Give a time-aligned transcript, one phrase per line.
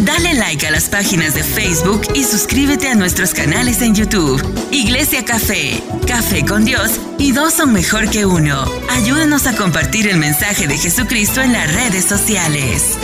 [0.00, 4.40] Dale like a las páginas de Facebook y suscríbete a nuestros canales en YouTube.
[4.70, 8.64] Iglesia Café, Café con Dios y dos son mejor que uno.
[8.90, 12.96] Ayúdanos a compartir el mensaje de Jesucristo en las redes sociales.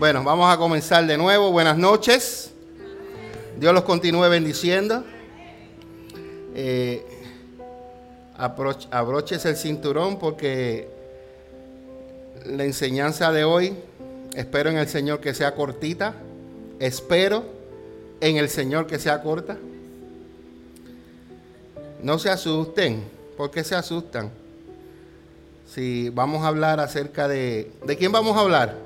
[0.00, 1.52] Bueno, vamos a comenzar de nuevo.
[1.52, 2.50] Buenas noches.
[3.56, 5.04] Dios los continúe bendiciendo.
[6.56, 7.06] Eh,
[9.44, 10.88] el cinturón porque
[12.46, 13.76] la enseñanza de hoy,
[14.34, 16.14] espero en el Señor que sea cortita.
[16.78, 17.44] Espero
[18.20, 19.56] en el Señor que sea corta.
[22.02, 23.04] No se asusten.
[23.36, 24.30] ¿Por qué se asustan?
[25.66, 27.72] Si vamos a hablar acerca de...
[27.84, 28.76] ¿De quién vamos a hablar?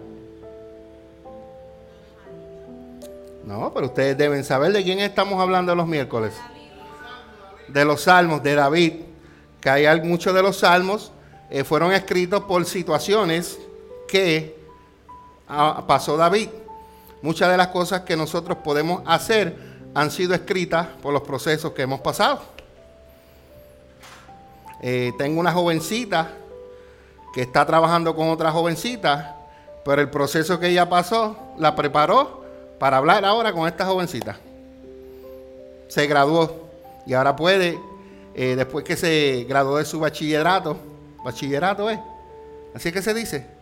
[3.45, 6.35] No, pero ustedes deben saber de quién estamos hablando los miércoles.
[7.69, 8.93] De los salmos de David.
[9.61, 11.13] Que hay muchos de los salmos
[11.51, 13.59] eh, fueron escritos por situaciones
[14.07, 14.58] que
[15.49, 16.49] pasó David.
[17.23, 19.57] Muchas de las cosas que nosotros podemos hacer
[19.95, 22.41] han sido escritas por los procesos que hemos pasado.
[24.81, 26.31] Eh, tengo una jovencita
[27.35, 29.37] que está trabajando con otra jovencita,
[29.85, 32.45] pero el proceso que ella pasó la preparó
[32.79, 34.37] para hablar ahora con esta jovencita.
[35.89, 36.69] Se graduó
[37.07, 37.79] y ahora puede,
[38.35, 40.77] eh, después que se graduó de su bachillerato,
[41.25, 41.99] bachillerato es,
[42.75, 43.58] así que se dice,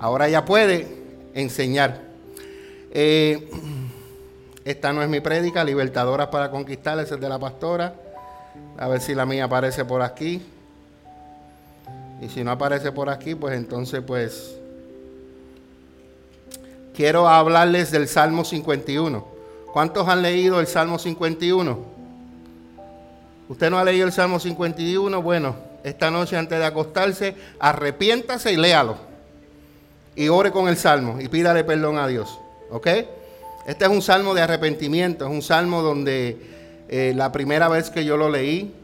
[0.00, 0.88] ahora ella puede
[1.34, 2.00] enseñar.
[2.90, 3.48] Eh,
[4.64, 7.94] esta no es mi prédica, Libertadoras para Conquistar, es de la pastora.
[8.78, 10.42] A ver si la mía aparece por aquí.
[12.20, 14.56] Y si no aparece por aquí, pues entonces pues
[16.94, 19.24] quiero hablarles del Salmo 51.
[19.72, 21.78] ¿Cuántos han leído el Salmo 51?
[23.48, 25.22] ¿Usted no ha leído el Salmo 51?
[25.22, 29.09] Bueno, esta noche antes de acostarse, arrepiéntase y léalo.
[30.16, 32.38] Y ore con el Salmo y pídale perdón a Dios.
[32.70, 32.86] ¿Ok?
[33.66, 36.36] Este es un salmo de arrepentimiento, es un salmo donde
[36.88, 38.74] eh, la primera vez que yo lo leí,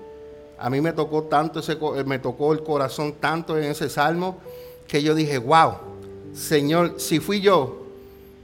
[0.59, 4.39] a mí me tocó tanto, ese, me tocó el corazón tanto en ese salmo,
[4.87, 5.73] que yo dije, wow,
[6.34, 7.87] Señor, si fui yo,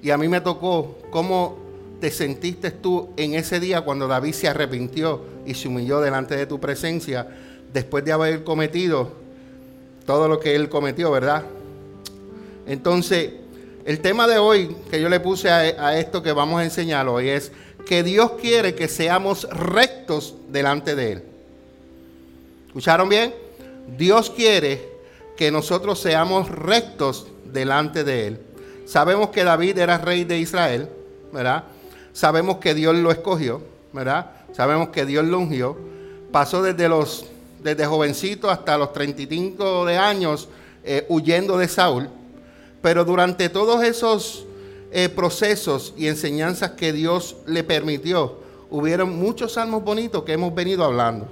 [0.02, 1.58] y a mí me tocó cómo
[2.00, 6.46] te sentiste tú en ese día cuando David se arrepintió y se humilló delante de
[6.46, 7.28] tu presencia
[7.72, 9.12] después de haber cometido
[10.06, 11.44] todo lo que él cometió, ¿verdad?
[12.66, 13.32] Entonces,
[13.84, 17.28] el tema de hoy que yo le puse a, esto que vamos a enseñar hoy
[17.28, 17.52] es
[17.86, 21.22] que Dios quiere que seamos rectos delante de Él.
[22.68, 23.34] ¿Escucharon bien?
[23.98, 24.88] Dios quiere
[25.36, 28.40] que nosotros seamos rectos delante de Él.
[28.86, 30.88] Sabemos que David era rey de Israel,
[31.32, 31.64] ¿verdad?
[32.12, 33.62] Sabemos que Dios lo escogió,
[33.92, 34.30] ¿verdad?
[34.52, 35.76] Sabemos que Dios lo ungió.
[36.30, 37.26] Pasó desde los
[37.62, 40.48] desde jovencito hasta los 35 de años
[40.84, 42.08] eh, huyendo de Saúl.
[42.82, 44.44] Pero durante todos esos
[44.90, 50.84] eh, procesos y enseñanzas que Dios le permitió, hubieron muchos salmos bonitos que hemos venido
[50.84, 51.28] hablando.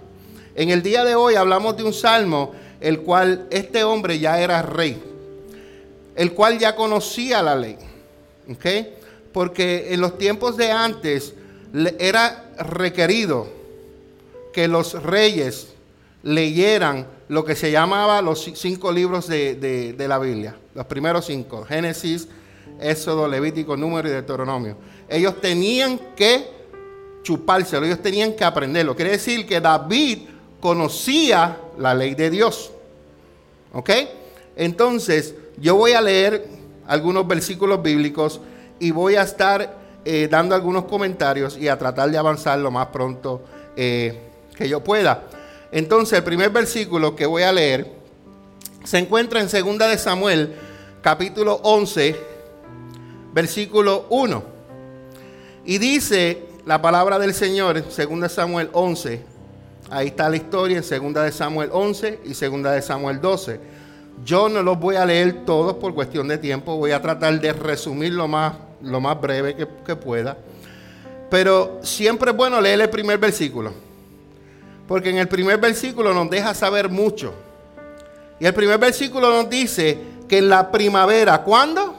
[0.54, 4.62] En el día de hoy hablamos de un salmo el cual este hombre ya era
[4.62, 5.10] rey
[6.20, 7.78] el cual ya conocía la ley.
[9.32, 11.32] Porque en los tiempos de antes
[11.98, 13.48] era requerido
[14.52, 15.68] que los reyes
[16.22, 22.28] leyeran lo que se llamaba los cinco libros de, la Biblia, los primeros cinco, Génesis,
[22.80, 24.76] Éxodo, Levítico, Número y Deuteronomio.
[25.08, 26.48] Ellos tenían que
[27.22, 28.96] chupárselo, ellos tenían que aprenderlo.
[28.96, 30.20] Quiere decir que David
[30.60, 32.72] conocía la ley de Dios.
[33.72, 33.90] ¿Ok?
[34.56, 36.46] Entonces, yo voy a leer
[36.86, 38.40] algunos versículos bíblicos
[38.78, 42.88] y voy a estar eh, dando algunos comentarios y a tratar de avanzar lo más
[42.88, 43.42] pronto
[43.76, 44.18] eh,
[44.56, 45.22] que yo pueda.
[45.72, 47.92] Entonces, el primer versículo que voy a leer
[48.84, 50.54] se encuentra en 2 de Samuel,
[51.02, 52.16] capítulo 11,
[53.32, 54.42] versículo 1.
[55.64, 59.24] Y dice la palabra del Señor en 2 de Samuel 11.
[59.90, 63.60] Ahí está la historia en 2 de Samuel 11 y 2 de Samuel 12.
[64.24, 67.52] Yo no los voy a leer todos por cuestión de tiempo, voy a tratar de
[67.52, 70.36] resumir lo más, lo más breve que, pueda.
[71.30, 73.72] Pero siempre es bueno leer el primer versículo,
[74.90, 77.32] porque en el primer versículo nos deja saber mucho.
[78.40, 79.96] Y el primer versículo nos dice
[80.28, 81.94] que en la primavera, ¿cuándo?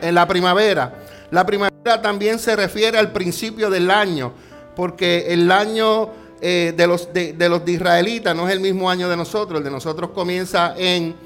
[0.00, 0.94] En la primavera.
[1.32, 4.32] La primavera también se refiere al principio del año,
[4.76, 6.10] porque el año
[6.40, 9.58] eh, de, los, de, los israelitas no es el mismo año de nosotros.
[9.58, 11.16] El de nosotros comienza en,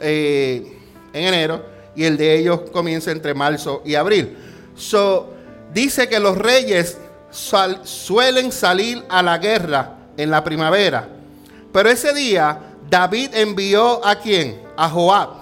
[0.00, 0.70] eh,
[1.14, 1.64] en enero
[1.96, 4.36] y el de ellos comienza entre marzo y abril.
[4.76, 5.32] So,
[5.72, 6.98] dice que los reyes
[7.30, 11.08] suelen salir a la guerra en la primavera.
[11.72, 12.58] Pero ese día
[12.88, 14.60] David envió a quién?
[14.76, 15.40] A Joab.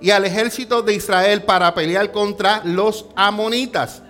[0.00, 4.02] y al ejército de Israel para pelear contra los amonitas.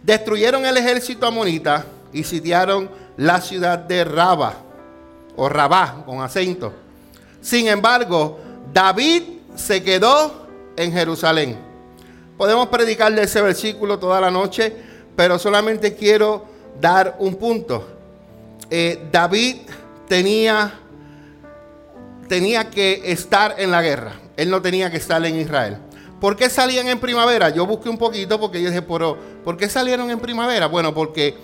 [0.00, 4.54] Destruyeron el ejército amonita y sitiaron la ciudad de Raba,
[5.34, 6.72] o Rabá, con acento.
[7.40, 8.38] Sin embargo,
[8.72, 9.24] David
[9.56, 10.46] se quedó
[10.76, 11.58] en Jerusalén.
[12.36, 14.72] Podemos predicar de ese versículo toda la noche,
[15.16, 16.44] pero solamente quiero
[16.80, 17.95] dar un punto.
[18.70, 19.56] Eh, David
[20.08, 20.78] tenía,
[22.28, 24.14] tenía que estar en la guerra.
[24.36, 25.78] Él no tenía que estar en Israel.
[26.20, 27.50] ¿Por qué salían en primavera?
[27.50, 30.66] Yo busqué un poquito porque yo dije, pero ¿por qué salieron en primavera?
[30.66, 31.36] Bueno, porque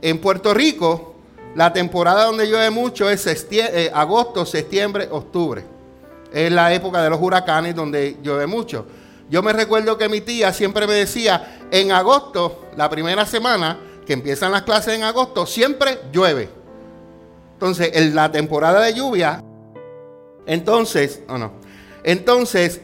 [0.00, 1.14] en Puerto Rico
[1.54, 5.64] la temporada donde llueve mucho es eh, agosto, septiembre, octubre.
[6.32, 8.86] Es la época de los huracanes donde llueve mucho.
[9.30, 14.12] Yo me recuerdo que mi tía siempre me decía, en agosto, la primera semana, que
[14.12, 16.63] empiezan las clases en agosto, siempre llueve.
[17.64, 19.42] Entonces, en la temporada de lluvia,
[20.44, 21.52] entonces, o no,
[22.02, 22.82] entonces,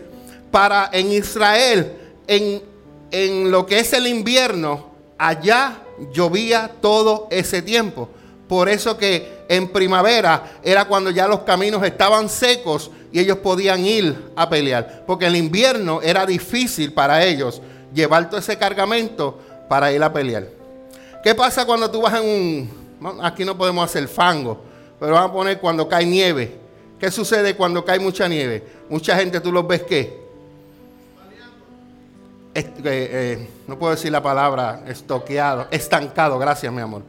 [0.51, 1.93] para en Israel,
[2.27, 2.63] en,
[3.11, 4.87] en lo que es el invierno,
[5.19, 5.83] allá
[6.15, 8.09] llovía todo ese tiempo.
[8.49, 13.85] Por eso que en primavera era cuando ya los caminos estaban secos y ellos podían
[13.85, 15.05] ir a pelear.
[15.07, 17.61] Porque el invierno era difícil para ellos
[17.93, 19.39] llevar todo ese cargamento
[19.69, 20.49] para ir a pelear.
[21.23, 23.21] ¿Qué pasa cuando tú vas en un...
[23.23, 24.70] Aquí no podemos hacer fango,
[25.01, 26.59] pero vamos a poner cuando cae nieve.
[26.99, 28.63] ¿Qué sucede cuando cae mucha nieve?
[28.91, 30.21] Mucha gente tú los ves qué?
[32.53, 37.03] Eh, eh, no puedo decir la palabra estoqueado, estancado, gracias mi amor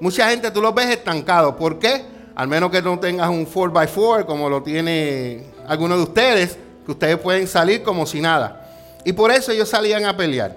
[0.00, 1.54] Mucha gente tú los ves estancados.
[1.54, 2.04] ¿Por qué?
[2.34, 7.18] Al menos que no tengas un 4x4 como lo tiene alguno de ustedes, que ustedes
[7.18, 8.66] pueden salir como si nada.
[9.04, 10.56] Y por eso ellos salían a pelear.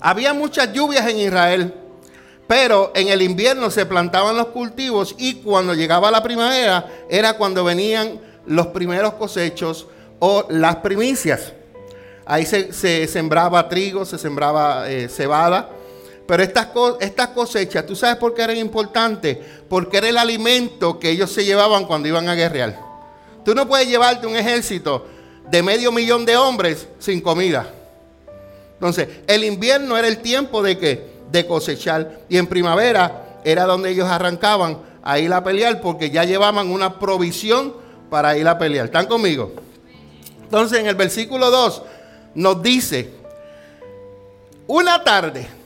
[0.00, 1.74] Había muchas lluvias en Israel,
[2.48, 7.62] pero en el invierno se plantaban los cultivos y cuando llegaba la primavera era cuando
[7.62, 9.86] venían los primeros cosechos
[10.18, 11.52] o las primicias.
[12.26, 15.70] Ahí se, sembraba trigo, se sembraba eh, cebada
[16.28, 16.68] pero estas,
[17.00, 19.38] estas cosechas, ¿tú sabes por qué eran importantes?
[19.66, 22.78] Porque era el alimento que ellos se llevaban cuando iban a guerrear.
[23.46, 25.06] Tú no puedes llevarte un ejército
[25.50, 27.72] de medio millón de hombres sin comida.
[28.74, 33.90] Entonces, el invierno era el tiempo de que de cosechar y en primavera era donde
[33.90, 37.74] ellos arrancaban a ir a pelear porque ya llevaban una provisión
[38.10, 38.86] para ir a pelear.
[38.86, 39.52] ¿Están conmigo?
[40.42, 41.82] Entonces, en el versículo 2
[42.34, 43.10] nos dice,
[44.66, 45.58] una tarde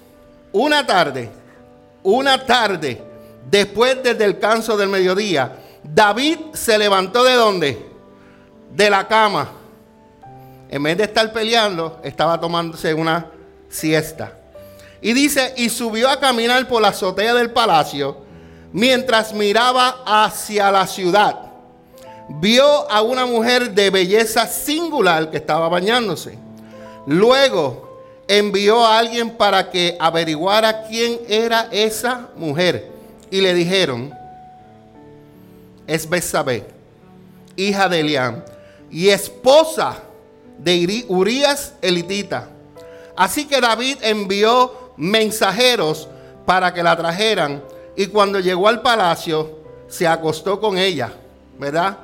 [0.53, 1.31] una tarde,
[2.03, 3.03] una tarde,
[3.51, 7.87] después del descanso del mediodía, David se levantó de dónde?
[8.75, 9.51] De la cama.
[10.69, 13.31] En vez de estar peleando, estaba tomándose una
[13.69, 14.39] siesta.
[15.03, 18.19] Y dice, y subió a caminar por la azotea del palacio
[18.73, 21.39] mientras miraba hacia la ciudad.
[22.29, 26.39] Vio a una mujer de belleza singular que estaba bañándose.
[27.07, 32.91] Luego envió a alguien para que averiguara quién era esa mujer.
[33.31, 34.15] Y le dijeron,
[35.87, 36.65] es Besabé,
[37.57, 38.43] hija de Eliam,
[38.91, 39.97] y esposa
[40.59, 42.49] de Urias elitita.
[43.17, 46.09] Así que David envió mensajeros
[46.47, 47.63] para que la trajeran.
[47.97, 49.59] Y cuando llegó al palacio,
[49.89, 51.13] se acostó con ella,
[51.59, 51.99] ¿verdad?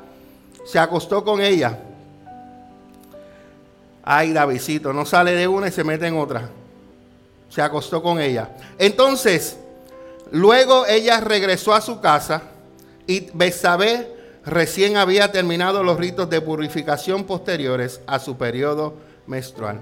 [0.66, 1.78] Se acostó con ella.
[4.02, 6.48] Ay, Davidito, no sale de una y se mete en otra.
[7.48, 8.50] Se acostó con ella.
[8.78, 9.58] Entonces,
[10.32, 12.42] luego ella regresó a su casa
[13.06, 14.12] y Besabé
[14.44, 18.94] recién había terminado los ritos de purificación posteriores a su periodo
[19.26, 19.80] menstrual.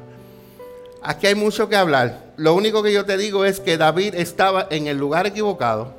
[1.09, 2.33] Aquí hay mucho que hablar.
[2.37, 5.95] Lo único que yo te digo es que David estaba en el lugar equivocado,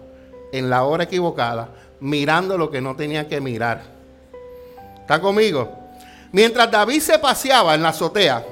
[0.51, 1.69] en la hora equivocada,
[2.01, 3.83] mirando lo que no tenía que mirar.
[4.99, 5.73] ¿Está conmigo?
[6.33, 8.43] Mientras David se paseaba en la azotea,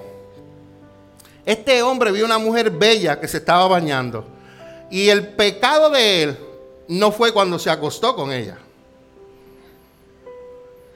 [1.45, 4.25] este hombre vio una mujer bella que se estaba bañando.
[4.89, 6.38] Y el pecado de él
[6.88, 8.57] no fue cuando se acostó con ella.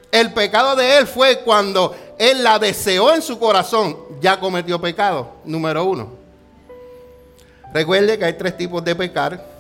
[0.10, 3.98] El pecado de él fue cuando él la deseó en su corazón.
[4.22, 6.10] Ya cometió pecado, número uno.
[7.74, 9.58] Recuerde que hay tres tipos de pecar.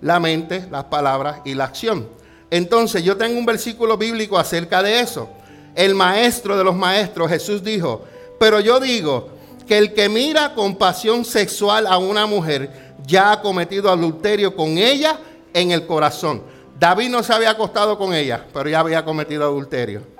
[0.00, 2.08] La mente, las palabras y la acción.
[2.50, 5.28] Entonces yo tengo un versículo bíblico acerca de eso
[5.76, 8.02] el maestro de los maestros, Jesús dijo,
[8.40, 9.28] pero yo digo
[9.68, 14.78] que el que mira con pasión sexual a una mujer ya ha cometido adulterio con
[14.78, 15.18] ella
[15.52, 16.42] en el corazón.
[16.78, 20.15] David no se había acostado con ella, pero ya había cometido adulterio.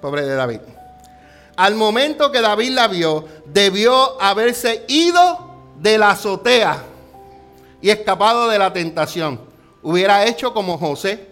[0.00, 0.60] Pobre de David.
[1.56, 6.82] Al momento que David la vio, debió haberse ido de la azotea
[7.82, 9.40] y escapado de la tentación.
[9.82, 11.28] Hubiera hecho como José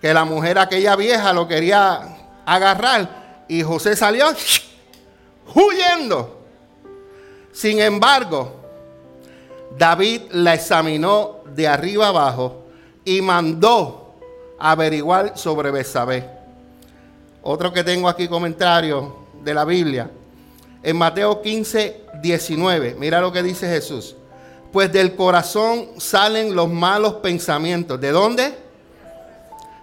[0.00, 2.16] que la mujer aquella vieja lo quería
[2.46, 3.44] agarrar.
[3.48, 4.26] Y José salió
[5.54, 6.38] huyendo.
[7.52, 8.54] Sin embargo,
[9.76, 12.64] David la examinó de arriba abajo
[13.04, 14.14] y mandó
[14.58, 16.39] averiguar sobre Besabé.
[17.42, 20.10] Otro que tengo aquí comentario de la Biblia.
[20.82, 24.16] En Mateo 15, 19, mira lo que dice Jesús.
[24.72, 28.00] Pues del corazón salen los malos pensamientos.
[28.00, 28.56] ¿De dónde?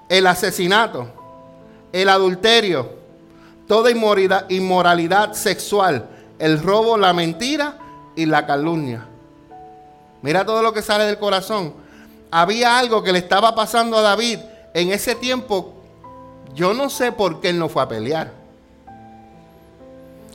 [0.09, 1.07] El asesinato,
[1.91, 2.89] el adulterio,
[3.67, 3.91] toda
[4.49, 6.07] inmoralidad, sexual,
[6.39, 7.77] el robo, la mentira
[8.15, 9.05] y la calumnia.
[10.21, 11.73] Mira todo lo que sale del corazón.
[12.31, 14.39] Había algo que le estaba pasando a David
[14.73, 15.76] en ese tiempo.
[16.53, 18.31] Yo no sé por qué él no fue a pelear.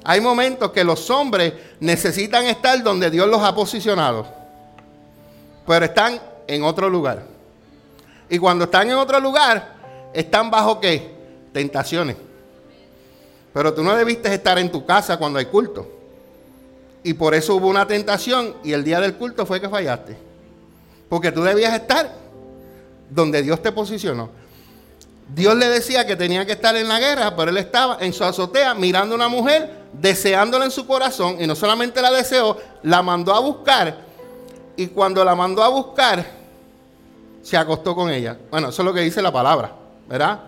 [0.05, 4.27] Hay momentos que los hombres necesitan estar donde Dios los ha posicionado,
[5.67, 7.25] pero están en otro lugar.
[8.29, 9.75] Y cuando están en otro lugar,
[10.13, 11.13] están bajo qué?
[11.53, 12.17] Tentaciones.
[13.53, 15.87] Pero tú no debiste estar en tu casa cuando hay culto.
[17.05, 20.17] Y por eso hubo una tentación y el día del culto fue que fallaste.
[21.09, 22.11] Porque tú debías estar
[23.11, 24.31] donde Dios te posicionó.
[25.29, 28.23] Dios le decía que tenía que estar en la guerra, pero él estaba en su
[28.23, 33.03] azotea mirando a una mujer, deseándola en su corazón, y no solamente la deseó, la
[33.03, 33.97] mandó a buscar,
[34.77, 36.25] y cuando la mandó a buscar,
[37.43, 38.39] se acostó con ella.
[38.51, 39.73] Bueno, eso es lo que dice la palabra,
[40.09, 40.41] ¿verdad?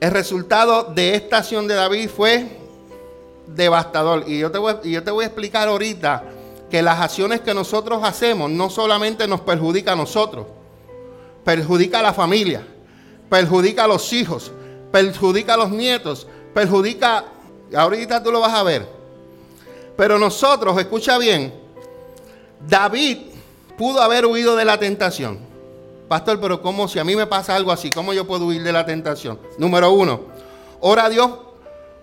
[0.00, 2.58] El resultado de esta acción de David fue
[3.46, 4.24] devastador.
[4.26, 6.24] Y yo te voy, y yo te voy a explicar ahorita
[6.70, 10.46] que las acciones que nosotros hacemos no solamente nos perjudica a nosotros,
[11.50, 12.64] perjudica a la familia,
[13.28, 14.52] perjudica a los hijos,
[14.92, 17.24] perjudica a los nietos, perjudica,
[17.74, 18.86] ahorita tú lo vas a ver.
[19.96, 21.52] Pero nosotros, escucha bien,
[22.68, 23.18] David
[23.76, 25.40] pudo haber huido de la tentación.
[26.06, 27.90] Pastor, pero ¿cómo si a mí me pasa algo así?
[27.90, 29.36] ¿Cómo yo puedo huir de la tentación?
[29.58, 30.20] Número uno,
[30.78, 31.32] ora a Dios,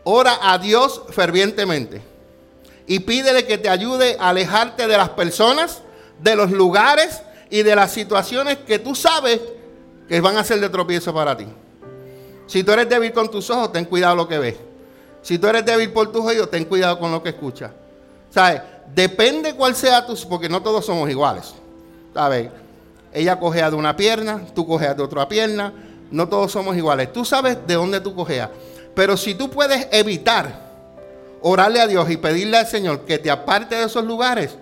[0.04, 2.02] ora a Dios fervientemente
[2.86, 5.84] y pídele que te ayude a alejarte de las personas,
[6.20, 9.40] de los lugares y de las situaciones que tú sabes
[10.08, 11.48] que van a ser de tropiezo para ti.
[12.48, 14.56] Si tú eres débil con tus ojos, ten cuidado lo que ves.
[15.22, 17.72] Si tú eres débil por tus oídos, ten cuidado con lo que escuchas.
[18.30, 18.62] ¿Sabes?
[18.94, 20.16] Depende cuál sea tu...
[20.30, 21.54] Porque no todos somos iguales.
[22.14, 22.50] ¿Sabes?
[23.12, 25.74] Ella cogea de una pierna, tú cojeas de otra pierna.
[26.10, 27.12] No todos somos iguales.
[27.12, 28.50] Tú sabes de dónde tú cojeas.
[28.96, 30.68] Pero si tú puedes evitar
[31.42, 34.58] orarle a Dios y pedirle al Señor que te aparte de esos lugares,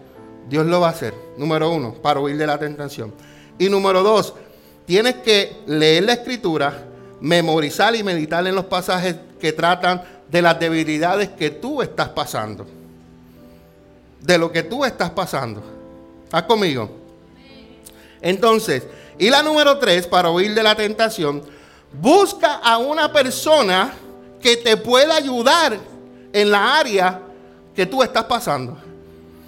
[0.50, 1.14] Dios lo va a hacer.
[1.38, 3.14] Número uno, para huir de la tentación.
[3.58, 4.34] Y número dos,
[4.86, 6.86] tienes que leer la escritura,
[7.22, 12.66] memorizar y meditar en los pasajes que tratan de las debilidades que tú estás pasando.
[14.22, 15.62] De lo que tú estás pasando.
[16.24, 16.90] ¿Estás conmigo?
[18.22, 18.84] Entonces,
[19.18, 21.44] y la número tres, para huir de la tentación,
[22.02, 23.94] busca a una persona
[24.42, 25.78] que te pueda ayudar
[26.34, 27.22] en la área
[27.76, 28.78] que tú estás pasando.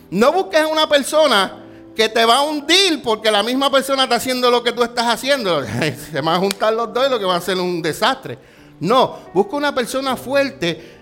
[0.09, 1.63] No busques una persona
[1.95, 5.07] que te va a hundir porque la misma persona está haciendo lo que tú estás
[5.07, 5.63] haciendo.
[6.11, 8.37] Se van a juntar los dos y lo que va a ser un desastre.
[8.79, 10.97] No, busca una persona fuerte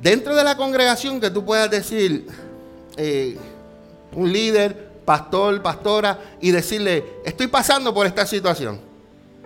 [0.00, 2.26] dentro de la congregación que tú puedas decir,
[2.96, 3.36] eh,
[4.12, 8.80] un líder, pastor, pastora, y decirle, estoy pasando por esta situación.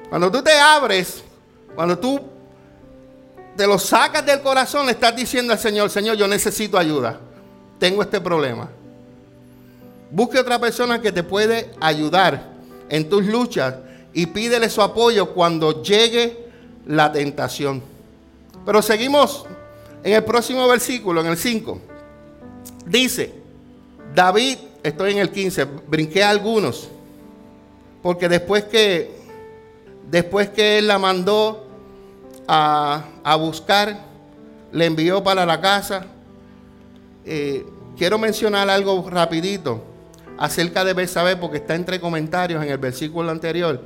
[0.08, 1.24] Cuando tú te abres,
[1.74, 2.20] cuando tú
[3.56, 7.18] te lo sacas del corazón, le estás diciendo al Señor, Señor, yo necesito ayuda.
[7.80, 8.70] Tengo este problema.
[10.14, 12.40] Busque otra persona que te puede ayudar
[12.88, 13.74] en tus luchas
[14.12, 16.50] y pídele su apoyo cuando llegue
[16.86, 17.82] la tentación.
[18.64, 19.44] Pero seguimos
[20.04, 21.80] en el próximo versículo, en el 5.
[22.86, 23.34] Dice,
[24.14, 26.88] David, estoy en el 15, brinqué a algunos,
[28.00, 29.16] porque después que,
[30.08, 31.66] después que él la mandó
[32.46, 33.98] a, buscar,
[34.70, 36.06] le envió para la casa.
[37.26, 37.66] Eh,
[37.96, 39.93] quiero mencionar algo rapidito
[40.38, 43.80] acerca de Besabé, porque está entre comentarios en el versículo anterior,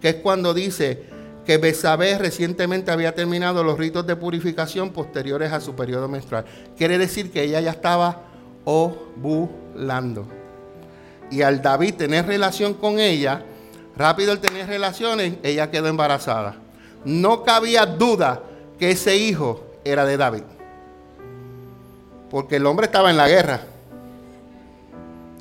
[0.00, 1.04] que es cuando dice
[1.44, 6.44] que Besabé recientemente había terminado los ritos de purificación posteriores a su periodo menstrual.
[6.76, 8.22] Quiere decir que ella ya estaba
[8.64, 10.26] ovulando.
[11.30, 13.42] Y al David tener relación con ella,
[13.96, 16.56] rápido al tener relaciones, ella quedó embarazada
[17.04, 18.42] no cabía duda
[18.78, 20.42] que ese hijo era de David.
[22.30, 23.60] Porque el hombre estaba en la guerra.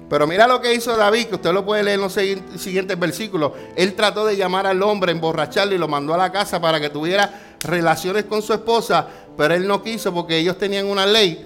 [0.09, 3.51] Pero mira lo que hizo David, que usted lo puede leer en los siguientes versículos.
[3.75, 6.89] Él trató de llamar al hombre, emborracharlo y lo mandó a la casa para que
[6.89, 11.45] tuviera relaciones con su esposa, pero él no quiso porque ellos tenían una ley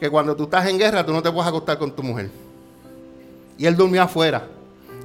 [0.00, 2.30] que cuando tú estás en guerra tú no te puedes acostar con tu mujer.
[3.58, 4.46] Y él durmió afuera.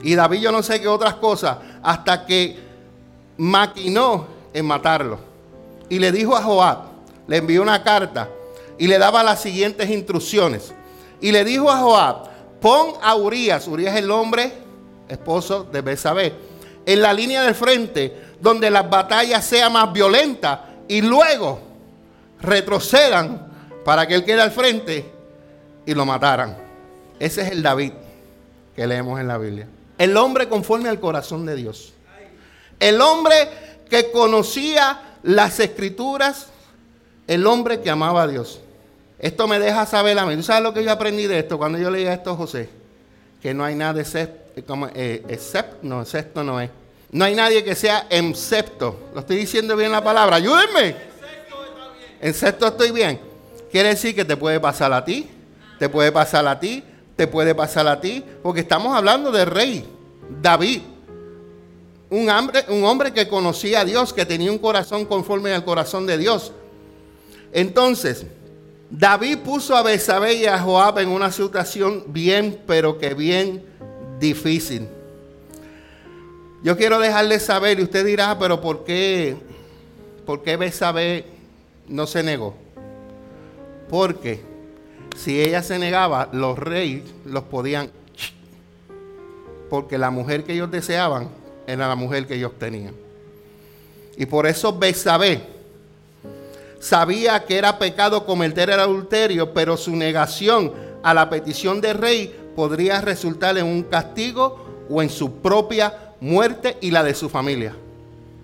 [0.01, 2.57] Y David yo no sé qué otras cosas, hasta que
[3.37, 5.19] maquinó en matarlo.
[5.89, 6.77] Y le dijo a Joab,
[7.27, 8.29] le envió una carta
[8.77, 10.73] y le daba las siguientes instrucciones.
[11.19, 14.51] Y le dijo a Joab, pon a Urias, Urias es el hombre,
[15.07, 16.33] esposo de Besabé,
[16.85, 21.59] en la línea del frente, donde las batallas sean más violentas y luego
[22.41, 23.47] retrocedan
[23.83, 25.11] para que él quede al frente
[25.85, 26.57] y lo mataran.
[27.19, 27.93] Ese es el David
[28.75, 29.67] que leemos en la Biblia.
[29.97, 31.93] El hombre conforme al corazón de Dios.
[32.79, 33.49] El hombre
[33.89, 36.47] que conocía las escrituras,
[37.25, 38.61] el hombre que amaba a Dios.
[39.19, 40.35] Esto me deja saber a mí.
[40.35, 42.69] ¿Tú sabes lo que yo aprendí de esto cuando yo leía esto, José?
[43.41, 46.69] Que no hay nada excepto, como, eh, except, no, excepto no es.
[47.11, 49.09] No hay nadie que sea excepto.
[49.13, 50.35] Lo estoy diciendo bien la palabra.
[50.35, 50.95] Ayúdenme.
[52.21, 53.19] Excepto estoy bien.
[53.71, 55.27] Quiere decir que te puede pasar a ti,
[55.79, 56.83] te puede pasar a ti,
[57.15, 59.85] te puede pasar a ti, porque estamos hablando del rey
[60.41, 60.81] David.
[62.09, 66.05] Un hombre, un hombre que conocía a Dios, que tenía un corazón conforme al corazón
[66.05, 66.53] de Dios.
[67.51, 68.25] Entonces,
[68.89, 73.63] David puso a Besabé y a Joab en una situación bien, pero que bien
[74.19, 74.87] difícil.
[76.63, 79.35] Yo quiero dejarles saber, y usted dirá, ah, pero ¿por qué,
[80.25, 81.25] por qué Besabé
[81.87, 82.55] no se negó?
[83.89, 84.41] Porque
[85.17, 87.91] si ella se negaba, los reyes los podían...
[89.69, 91.29] Porque la mujer que ellos deseaban
[91.67, 92.95] era la mujer que ellos tenían.
[94.15, 95.56] Y por eso Besabé
[96.79, 102.35] sabía que era pecado cometer el adulterio, pero su negación a la petición del rey
[102.55, 107.75] podría resultar en un castigo o en su propia muerte y la de su familia.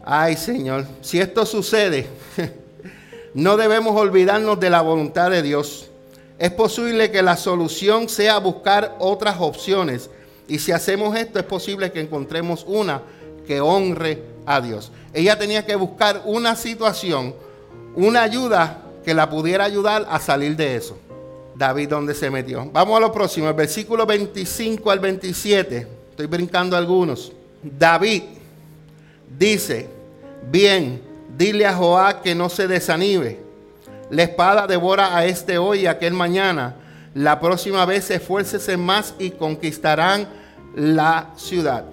[0.06, 2.08] Ay Señor, si esto sucede,
[3.34, 5.90] no debemos olvidarnos de la voluntad de Dios.
[6.38, 10.10] Es posible que la solución sea buscar otras opciones.
[10.48, 13.02] Y si hacemos esto, es posible que encontremos una
[13.48, 14.92] que honre a Dios.
[15.14, 17.34] Ella tenía que buscar una situación,
[17.96, 20.98] una ayuda que la pudiera ayudar a salir de eso.
[21.56, 22.70] David, ¿dónde se metió?
[22.72, 25.88] Vamos a lo próximo, el versículo 25 al 27.
[26.10, 27.32] Estoy brincando algunos.
[27.62, 28.24] David
[29.38, 29.88] dice,
[30.50, 31.02] bien,
[31.38, 33.44] dile a Joab que no se desanime
[34.14, 36.76] la espada devora a este hoy y aquel mañana.
[37.16, 40.28] La próxima vez esfuércese más y conquistarán
[40.76, 41.86] la ciudad.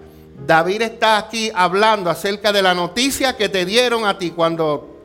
[0.47, 5.00] David está aquí hablando acerca de la noticia que te dieron a ti cuando...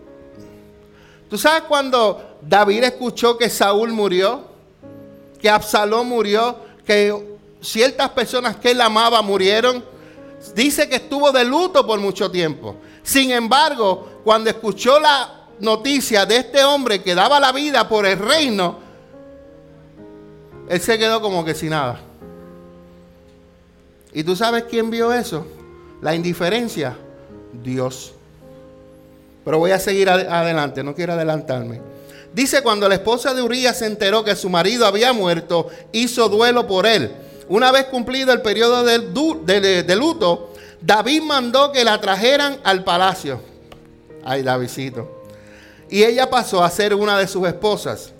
[1.29, 4.45] ¿Tú sabes cuando David escuchó que Saúl murió?
[5.39, 9.83] Que Absalón murió, que ciertas personas que él amaba murieron.
[10.55, 12.75] Dice que estuvo de luto por mucho tiempo.
[13.03, 18.19] Sin embargo, cuando escuchó la noticia de este hombre que daba la vida por el
[18.19, 18.77] reino,
[20.67, 21.99] él se quedó como que sin nada.
[24.13, 25.45] ¿Y tú sabes quién vio eso?
[26.01, 26.97] La indiferencia.
[27.63, 28.14] Dios.
[29.45, 31.79] Pero voy a seguir adelante, no quiero adelantarme.
[32.33, 36.67] Dice, cuando la esposa de Urias se enteró que su marido había muerto, hizo duelo
[36.67, 37.11] por él.
[37.47, 39.13] Una vez cumplido el periodo del,
[39.45, 43.39] de, luto, David mandó que la trajeran al palacio.
[44.25, 45.15] Ay, Davidcito
[45.89, 48.11] y ella pasó a ser una de sus esposas.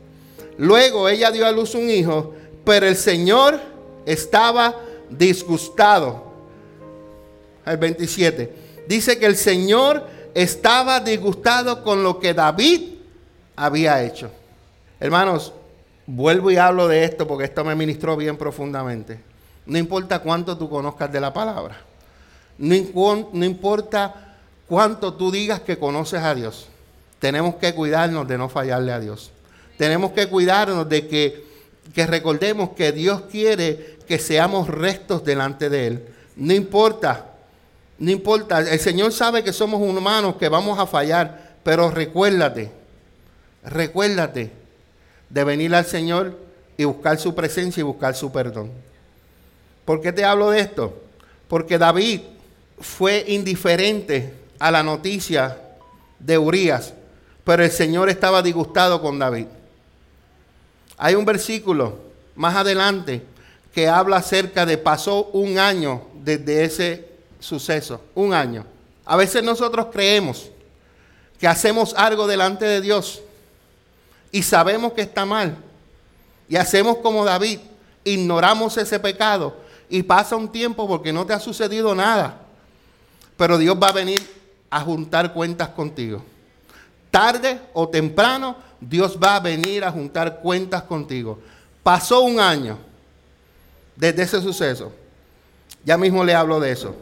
[0.57, 2.33] Luego ella dio a luz un hijo,
[2.63, 3.59] pero el Señor
[4.05, 4.75] estaba
[5.09, 6.23] disgustado.
[7.65, 8.53] El 27.
[8.87, 12.81] Dice que el Señor estaba disgustado con lo que David
[13.55, 14.29] había hecho.
[14.99, 15.51] Hermanos,
[16.05, 19.19] vuelvo y hablo de esto porque esto me ministró bien profundamente.
[19.65, 21.77] No importa cuánto tú conozcas de la palabra.
[22.59, 24.35] No, importa
[24.67, 26.67] cuánto tú digas que conoces a Dios
[27.25, 29.31] tenemos que cuidarnos de no fallarle a Dios.
[29.77, 31.43] Tenemos que cuidarnos de que,
[31.91, 36.07] que recordemos que Dios quiere que seamos restos delante de Él.
[36.35, 37.34] No importa,
[37.97, 38.59] no importa.
[38.59, 42.71] El Señor sabe que somos humanos, que vamos a fallar, pero recuérdate,
[43.63, 44.51] recuérdate
[45.29, 46.37] de venir al Señor
[46.77, 48.71] y buscar su presencia y buscar su perdón.
[49.85, 51.01] ¿Por qué te hablo de esto?
[51.47, 52.21] Porque David
[52.79, 55.57] fue indiferente a la noticia
[56.19, 56.93] de Urias
[57.45, 59.45] pero el Señor estaba disgustado con David.
[60.97, 61.99] Hay un versículo
[62.35, 63.21] más adelante
[63.71, 67.07] que habla acerca de pasó un año desde ese
[67.45, 68.65] suceso, un año.
[69.05, 70.49] A veces nosotros creemos
[71.39, 73.21] que hacemos algo delante de Dios
[74.31, 75.55] y sabemos que está mal
[76.49, 77.59] y hacemos como David,
[78.03, 79.55] ignoramos ese pecado
[79.89, 82.41] y pasa un tiempo porque no te ha sucedido nada,
[83.37, 84.21] pero Dios va a venir
[84.69, 86.23] a juntar cuentas contigo
[87.15, 91.39] tarde o temprano, Dios va a venir a juntar cuentas contigo.
[91.81, 92.77] Pasó un año
[93.95, 94.91] desde ese suceso.
[95.85, 96.93] Ya mismo le hablo de eso.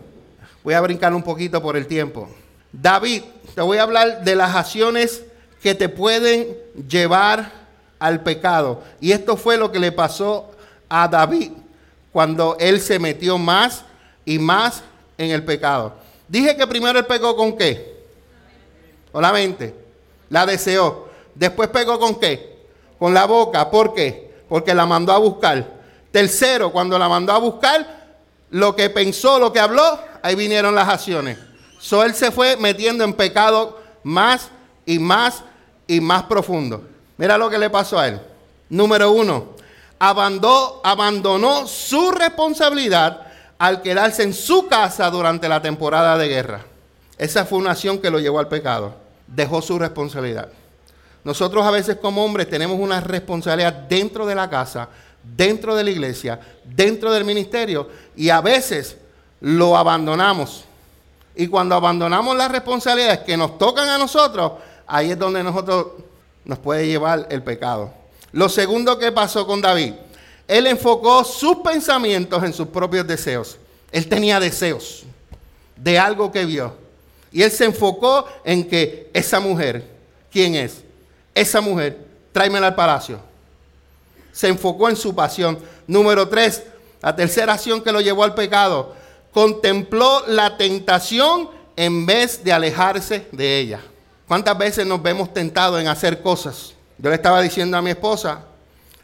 [0.63, 2.30] Voy a brincar un poquito por el tiempo.
[2.71, 3.23] David,
[3.54, 5.23] te voy a hablar de las acciones
[5.62, 7.52] que te pueden llevar
[7.99, 8.82] al pecado.
[8.99, 10.52] Y esto fue lo que le pasó
[10.89, 11.52] a David
[12.12, 13.84] cuando él se metió más
[14.26, 14.84] y más
[15.17, 15.93] en el pecado.
[16.28, 18.06] Dije que primero él pegó con qué?
[19.12, 19.76] Con la mente.
[20.30, 21.10] La deseó.
[21.36, 22.58] Después pegó con qué?
[22.97, 23.69] Con la boca.
[23.69, 24.34] ¿Por qué?
[24.47, 25.65] Porque la mandó a buscar.
[26.12, 28.03] Tercero, cuando la mandó a buscar,
[28.54, 31.39] lo que pensó, lo que habló, ahí vinieron las acciones.
[31.80, 34.52] So él se fue metiendo en pecado más
[34.86, 35.44] y más
[35.88, 36.84] y más profundo.
[37.18, 38.22] Mira lo que le pasó a él.
[38.70, 39.56] Número uno,
[39.98, 43.22] abandonó, abandonó su responsabilidad
[43.58, 46.62] al quedarse en su casa durante la temporada de guerra.
[47.18, 48.94] Esa fue una acción que lo llevó al pecado.
[49.26, 50.50] Dejó su responsabilidad.
[51.24, 54.89] Nosotros a veces como hombres tenemos una responsabilidad dentro de la casa,
[55.24, 58.98] dentro de la iglesia, dentro del ministerio y a veces
[59.40, 60.66] lo abandonamos.
[61.36, 64.54] Y cuando abandonamos las responsabilidades que nos tocan a nosotros,
[64.86, 65.88] ahí es donde nosotros
[66.46, 67.92] nos puede llevar el pecado.
[68.32, 69.94] Lo segundo que pasó con David,
[70.48, 73.58] él enfocó sus pensamientos en sus propios deseos.
[73.92, 75.04] Él tenía deseos
[75.76, 76.74] de algo que vio.
[77.32, 79.88] Y él se enfocó en que esa mujer,
[80.32, 80.84] ¿quién es?
[81.34, 83.20] Esa mujer, tráemela al palacio.
[84.34, 85.58] Se enfocó en su pasión.
[85.88, 86.63] Número tres,
[87.02, 88.93] la tercera acción que lo llevó al pecado.
[89.32, 93.80] Contempló la tentación en vez de alejarse de ella.
[94.28, 96.74] ¿Cuántas veces nos vemos tentados en hacer cosas?
[96.98, 98.43] Yo le estaba diciendo a mi esposa,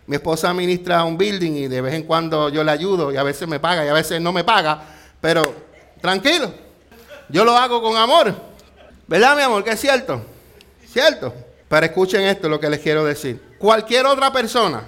[0.08, 3.24] mi esposa administra un building y de vez en cuando yo le ayudo y a
[3.24, 4.82] veces me paga y a veces no me paga,
[5.22, 5.54] pero
[6.02, 6.52] tranquilo,
[7.30, 8.34] yo lo hago con amor.
[9.08, 9.64] ¿Verdad, mi amor?
[9.64, 10.22] Que es cierto.
[10.92, 11.34] ¿Cierto?
[11.68, 13.56] Pero escuchen esto, lo que les quiero decir.
[13.60, 14.84] Cualquier otra persona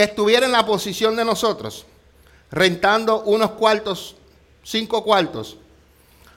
[0.00, 1.84] que estuviera en la posición de nosotros,
[2.50, 4.16] rentando unos cuartos,
[4.62, 5.58] cinco cuartos,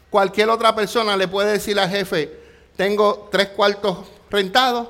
[0.09, 2.41] cualquier otra persona le puede decir al jefe,
[2.75, 3.99] tengo tres cuartos
[4.29, 4.89] rentados,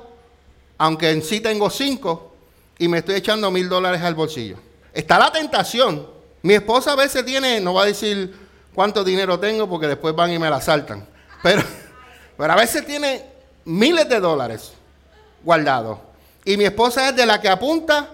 [0.76, 2.34] aunque en sí tengo cinco,
[2.76, 4.56] y me estoy echando mil dólares al bolsillo.
[4.92, 6.08] Está la tentación.
[6.42, 8.34] Mi esposa a veces tiene, no va a decir
[8.74, 11.06] cuánto dinero tengo porque después van y me la saltan,
[11.44, 11.62] pero,
[12.36, 13.24] pero a veces tiene
[13.66, 14.72] miles de dólares
[15.44, 15.96] guardados.
[16.44, 18.10] Y mi esposa es de la que apunta,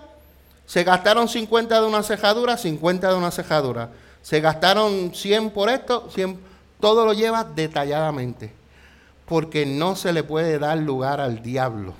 [0.70, 3.90] se gastaron 50 de una cejadura, 50 de una cejadura.
[4.22, 6.38] Se gastaron 100 por esto, 100,
[6.78, 8.52] todo lo lleva detalladamente.
[9.26, 11.94] Porque no se le puede dar lugar al diablo.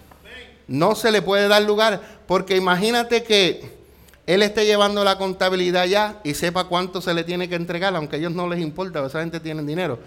[0.69, 3.77] No se le puede dar lugar, porque imagínate que
[4.25, 8.15] él esté llevando la contabilidad ya y sepa cuánto se le tiene que entregar, aunque
[8.15, 9.99] a ellos no les importa, esa gente tiene dinero.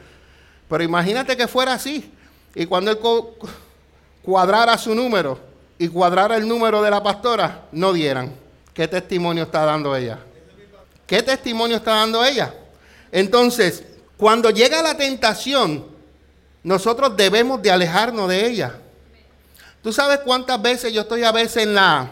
[0.70, 2.14] Pero imagínate que fuera así.
[2.56, 3.00] Y cuando él
[4.22, 5.38] cuadrara su número
[5.78, 8.42] y cuadrara el número de la pastora, no dieran.
[8.74, 10.20] ¿Qué testimonio está dando ella?
[11.06, 12.54] ¿Qué testimonio está dando ella?
[13.12, 13.84] Entonces,
[14.18, 15.86] cuando llega la tentación,
[16.64, 18.80] nosotros debemos de alejarnos de ella.
[19.84, 22.10] ¿Tú sabes cuántas veces yo estoy a veces en la,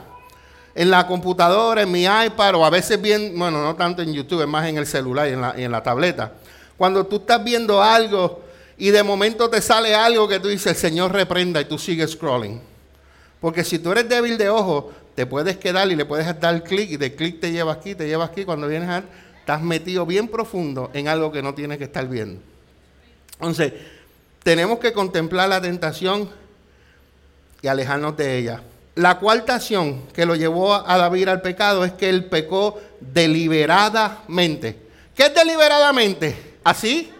[0.75, 4.45] en la computadora, en mi iPad, o a veces bien, bueno, no tanto en YouTube,
[4.45, 6.33] más en el celular y en la, y en la tableta?
[6.77, 8.43] Cuando tú estás viendo algo
[8.77, 12.11] y de momento te sale algo que tú dices, el Señor reprenda y tú sigues
[12.11, 12.61] scrolling.
[13.39, 16.89] Porque si tú eres débil de ojo, te puedes quedar y le puedes dar clic
[16.89, 18.43] y de clic te lleva aquí, te lleva aquí.
[18.43, 19.03] Cuando vienes a
[19.39, 22.41] estás metido bien profundo en algo que no tienes que estar viendo.
[23.33, 23.71] Entonces,
[24.41, 26.27] tenemos que contemplar la tentación
[27.61, 28.63] y alejarnos de ella.
[28.95, 34.75] La cuarta acción que lo llevó a David al pecado es que él pecó deliberadamente.
[35.15, 36.55] ¿Qué es deliberadamente?
[36.63, 37.11] ¿Así?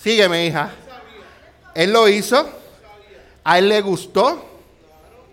[0.00, 0.70] Sígueme, hija.
[1.74, 2.48] Él lo hizo,
[3.42, 4.60] a él le gustó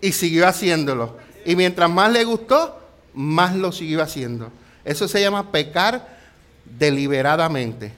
[0.00, 1.24] y siguió haciéndolo.
[1.46, 2.78] Y mientras más le gustó,
[3.14, 4.50] más lo siguió haciendo.
[4.84, 6.18] Eso se llama pecar
[6.64, 7.92] deliberadamente.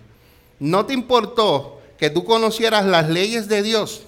[0.61, 4.03] No te importó que tú conocieras las leyes de Dios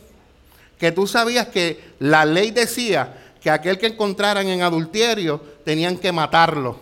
[0.81, 6.11] que tú sabías que la ley decía que aquel que encontraran en adulterio tenían que
[6.11, 6.79] matarlo.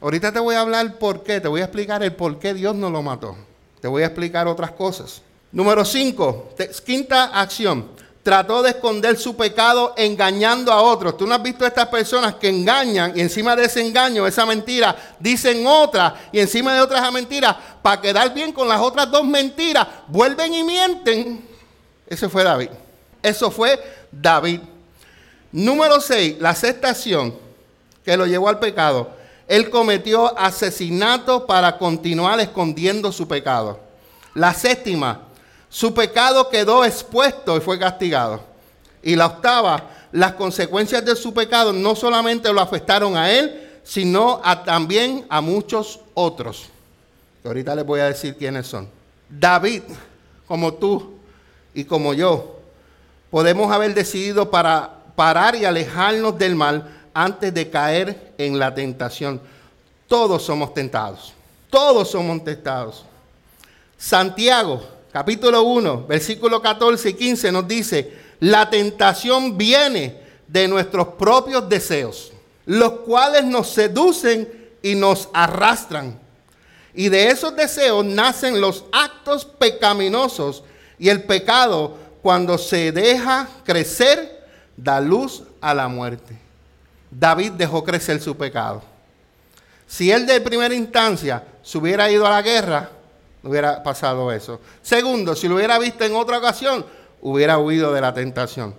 [0.00, 2.76] Ahorita te voy a hablar por qué, te voy a explicar el por qué Dios
[2.76, 3.36] no lo mató.
[3.80, 5.22] Te voy a explicar otras cosas.
[5.50, 6.54] Número 5,
[6.86, 7.88] quinta acción.
[8.22, 11.16] Trató de esconder su pecado engañando a otros.
[11.16, 14.44] Tú no has visto a estas personas que engañan y encima de ese engaño, esa
[14.44, 19.24] mentira, dicen otra y encima de otras mentiras, para quedar bien con las otras dos
[19.24, 21.48] mentiras, vuelven y mienten.
[22.06, 22.68] Ese fue David.
[23.22, 23.80] Eso fue
[24.12, 24.60] David.
[25.52, 27.34] Número 6, la sexta acción
[28.04, 29.10] que lo llevó al pecado.
[29.48, 33.80] Él cometió asesinato para continuar escondiendo su pecado.
[34.34, 35.22] La séptima,
[35.70, 38.40] su pecado quedó expuesto y fue castigado.
[39.02, 44.42] Y la octava, las consecuencias de su pecado no solamente lo afectaron a él, sino
[44.64, 46.68] también a muchos otros.
[47.44, 48.88] ahorita les voy a decir quiénes son.
[49.28, 49.82] David,
[50.46, 51.14] como tú
[51.72, 52.58] y como yo,
[53.30, 59.40] podemos haber decidido para parar y alejarnos del mal antes de caer en la tentación.
[60.08, 61.32] Todos somos tentados.
[61.70, 63.04] Todos somos tentados.
[63.96, 71.68] Santiago, capítulo 1, versículo 14 y 15 nos dice, la tentación viene de nuestros propios
[71.68, 72.32] deseos,
[72.66, 74.48] los cuales nos seducen
[74.82, 76.18] y nos arrastran.
[76.94, 80.64] Y de esos deseos nacen los actos pecaminosos
[80.98, 84.40] y el pecado cuando se deja crecer
[84.76, 86.36] da luz a la muerte.
[87.10, 88.82] David dejó crecer su pecado.
[89.86, 92.90] Si él de primera instancia se hubiera ido a la guerra,
[93.42, 94.60] hubiera pasado eso.
[94.82, 96.84] Segundo, si lo hubiera visto en otra ocasión,
[97.20, 98.74] hubiera huido de la tentación.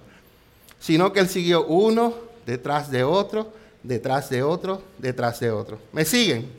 [0.80, 2.14] Sino que él siguió uno
[2.46, 5.80] detrás de otro, detrás de otro, detrás de otro.
[5.92, 6.52] ¿Me siguen?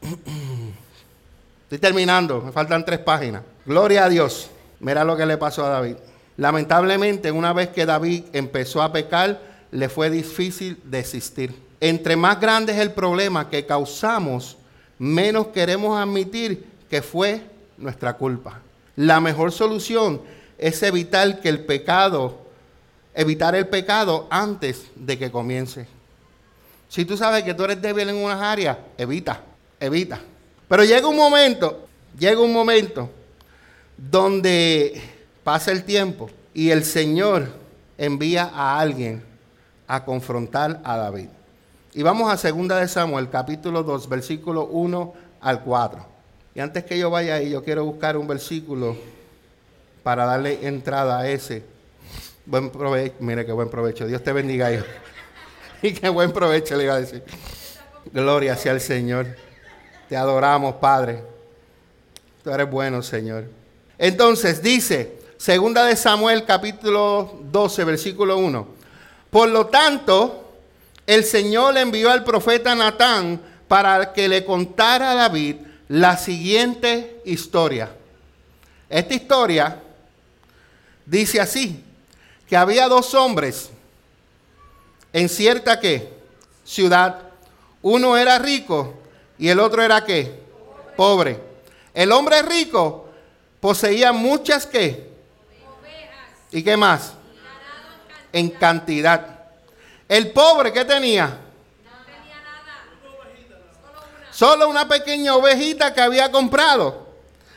[1.64, 3.42] Estoy terminando, me faltan tres páginas.
[3.66, 4.50] Gloria a Dios.
[4.80, 5.96] Mira lo que le pasó a David.
[6.36, 9.40] Lamentablemente, una vez que David empezó a pecar,
[9.70, 11.54] le fue difícil desistir.
[11.80, 14.56] Entre más grande es el problema que causamos,
[14.98, 17.42] menos queremos admitir que fue
[17.76, 18.60] nuestra culpa.
[18.96, 20.20] La mejor solución
[20.58, 22.38] es evitar que el pecado,
[23.14, 25.86] evitar el pecado antes de que comience.
[26.88, 29.42] Si tú sabes que tú eres débil en unas áreas, evita,
[29.78, 30.20] evita.
[30.68, 31.86] Pero llega un momento,
[32.18, 33.10] llega un momento
[33.96, 35.00] donde
[35.44, 37.48] pasa el tiempo y el Señor
[37.96, 39.22] envía a alguien
[39.86, 41.28] a confrontar a David.
[41.94, 46.17] Y vamos a 2 de Samuel, capítulo 2, versículo 1 al 4.
[46.58, 48.96] Y antes que yo vaya ahí, yo quiero buscar un versículo
[50.02, 51.62] para darle entrada a ese.
[52.46, 54.08] Buen provecho, mire qué buen provecho.
[54.08, 54.68] Dios te bendiga.
[55.82, 57.22] Y qué buen provecho le iba a decir.
[58.12, 59.28] Gloria sea al Señor.
[60.08, 61.22] Te adoramos, Padre.
[62.42, 63.44] Tú eres bueno, Señor.
[63.96, 68.66] Entonces dice, segunda de Samuel capítulo 12, versículo 1.
[69.30, 70.54] Por lo tanto,
[71.06, 77.90] el Señor envió al profeta Natán para que le contara a David la siguiente historia.
[78.88, 79.82] Esta historia
[81.04, 81.84] dice así,
[82.46, 83.70] que había dos hombres
[85.12, 86.12] en cierta ¿qué?
[86.64, 87.22] ciudad.
[87.82, 88.94] Uno era rico
[89.38, 90.42] y el otro era qué?
[90.96, 91.40] Pobre.
[91.94, 93.08] El hombre rico
[93.60, 95.08] poseía muchas qué?
[96.50, 97.12] ¿Y qué más?
[98.32, 99.38] En cantidad.
[100.08, 101.38] El pobre, ¿qué tenía?
[104.38, 107.08] Solo una pequeña ovejita que había comprado.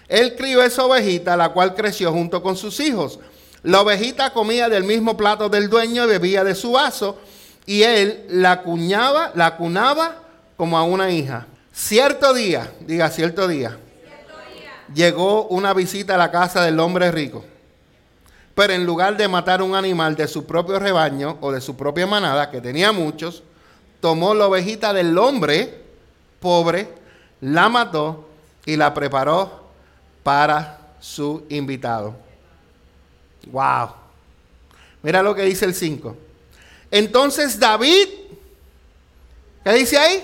[0.07, 3.19] Él crió esa ovejita, la cual creció junto con sus hijos.
[3.61, 7.19] La ovejita comía del mismo plato del dueño y bebía de su vaso,
[7.67, 10.23] y él la cuñaba, la cunaba
[10.57, 11.45] como a una hija.
[11.71, 13.77] Cierto día, diga cierto día,
[14.91, 17.45] llegó una visita a la casa del hombre rico.
[18.55, 22.07] Pero en lugar de matar un animal de su propio rebaño o de su propia
[22.07, 23.43] manada, que tenía muchos,
[23.99, 25.80] tomó la ovejita del hombre
[26.41, 26.89] pobre,
[27.39, 28.27] la mató
[28.65, 29.69] y la preparó
[30.23, 32.15] para su invitado.
[33.47, 33.91] Wow.
[35.01, 36.15] Mira lo que dice el 5.
[36.91, 38.07] Entonces David,
[39.63, 40.23] ¿qué dice ahí?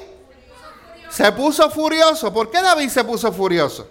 [1.10, 2.34] Se puso furioso.
[2.34, 3.88] ¿Por qué David se puso furioso?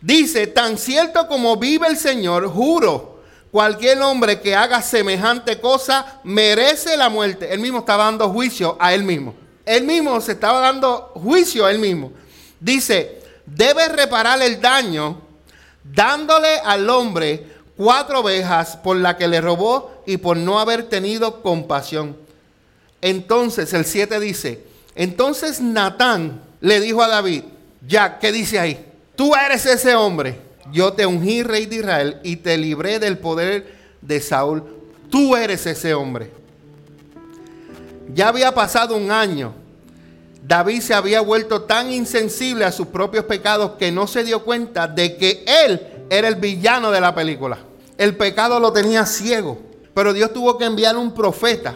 [0.00, 6.96] Dice, tan cierto como vive el Señor, juro, cualquier hombre que haga semejante cosa merece
[6.96, 7.52] la muerte.
[7.52, 9.45] Él mismo estaba dando juicio a él mismo.
[9.66, 12.12] Él mismo se estaba dando juicio a él mismo.
[12.60, 15.20] Dice, debe reparar el daño
[15.82, 21.42] dándole al hombre cuatro ovejas por la que le robó y por no haber tenido
[21.42, 22.16] compasión.
[23.02, 27.42] Entonces el 7 dice, entonces Natán le dijo a David,
[27.86, 28.84] ya, ¿qué dice ahí?
[29.14, 30.40] Tú eres ese hombre.
[30.72, 34.64] Yo te ungí rey de Israel y te libré del poder de Saúl.
[35.10, 36.30] Tú eres ese hombre.
[38.12, 39.52] Ya había pasado un año.
[40.42, 44.86] David se había vuelto tan insensible a sus propios pecados que no se dio cuenta
[44.86, 47.58] de que él era el villano de la película.
[47.98, 49.58] El pecado lo tenía ciego.
[49.96, 51.74] Pero Dios tuvo que enviar un profeta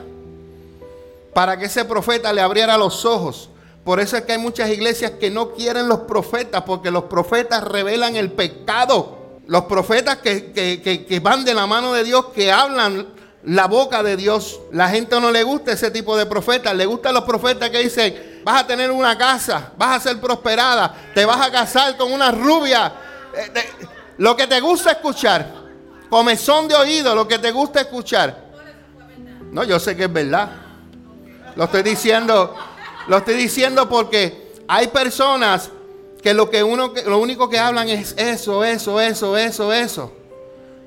[1.33, 3.49] para que ese profeta le abriera los ojos.
[3.83, 7.65] Por eso es que hay muchas iglesias que no quieren los profetas, porque los profetas
[7.65, 9.39] revelan el pecado.
[9.47, 13.07] Los profetas que, que, van de la mano de Dios, que hablan
[13.45, 14.61] la boca de Dios.
[14.73, 16.75] La gente no le gusta ese tipo de profetas.
[16.75, 20.95] Le gustan los profetas que dicen, vas a tener una casa, vas a ser prosperada,
[21.15, 22.93] te vas a casar con una rubia.
[23.35, 23.71] Eh,
[24.19, 25.61] lo que te gusta escuchar.
[26.09, 28.51] Comezón de oído, lo que te gusta escuchar.
[29.53, 30.51] No, yo sé que es verdad.
[31.57, 32.57] Lo estoy diciendo,
[33.07, 35.71] lo estoy diciendo porque hay personas
[36.23, 40.20] que lo que uno lo único que hablan es eso, eso, eso, eso, eso.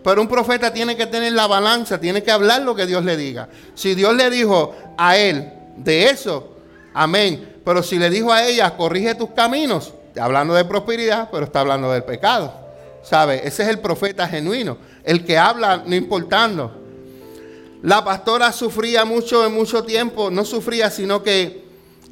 [0.03, 3.15] Pero un profeta tiene que tener la balanza, tiene que hablar lo que Dios le
[3.15, 3.47] diga.
[3.73, 6.57] Si Dios le dijo a él de eso,
[6.93, 7.61] amén.
[7.63, 11.91] Pero si le dijo a ella, corrige tus caminos, hablando de prosperidad, pero está hablando
[11.91, 12.53] del pecado.
[13.01, 13.45] ¿Sabe?
[13.45, 16.71] Ese es el profeta genuino, el que habla no importando.
[17.81, 21.63] La pastora sufría mucho en mucho tiempo, no sufría, sino que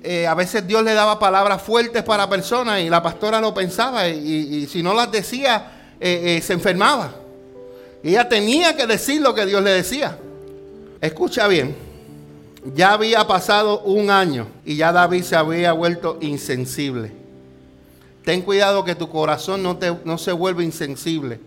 [0.04, 4.08] eh, a veces Dios le daba palabras fuertes para personas y la pastora lo pensaba
[4.10, 7.21] y, si no las decía, eh, eh, se enfermaba.
[8.04, 10.18] Ella tenía que decir lo que Dios le decía.
[11.02, 11.76] Escucha bien,
[12.76, 17.12] ya había pasado un año y ya David se había vuelto insensible.
[18.24, 21.40] Ten cuidado que tu corazón no, te, se vuelva insensible.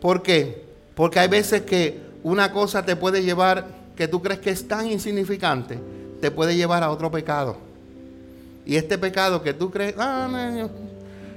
[0.00, 0.64] ¿Por qué?
[0.94, 4.86] Porque hay veces que una cosa te puede llevar, que tú crees que es tan
[4.86, 5.78] insignificante,
[6.20, 7.56] te puede llevar a otro pecado.
[8.66, 10.68] Y este pecado que tú crees, ah,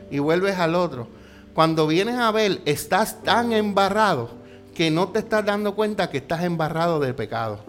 [0.09, 1.07] y vuelves al otro.
[1.53, 4.29] Cuando vienes a ver, estás tan embarrado
[4.73, 7.59] que no te estás dando cuenta que estás embarrado del pecado.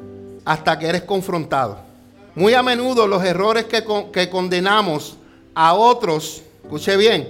[0.45, 1.79] Hasta que eres confrontado.
[2.35, 5.17] Muy a menudo los errores que, que condenamos
[5.55, 7.29] a otros, escuche bien,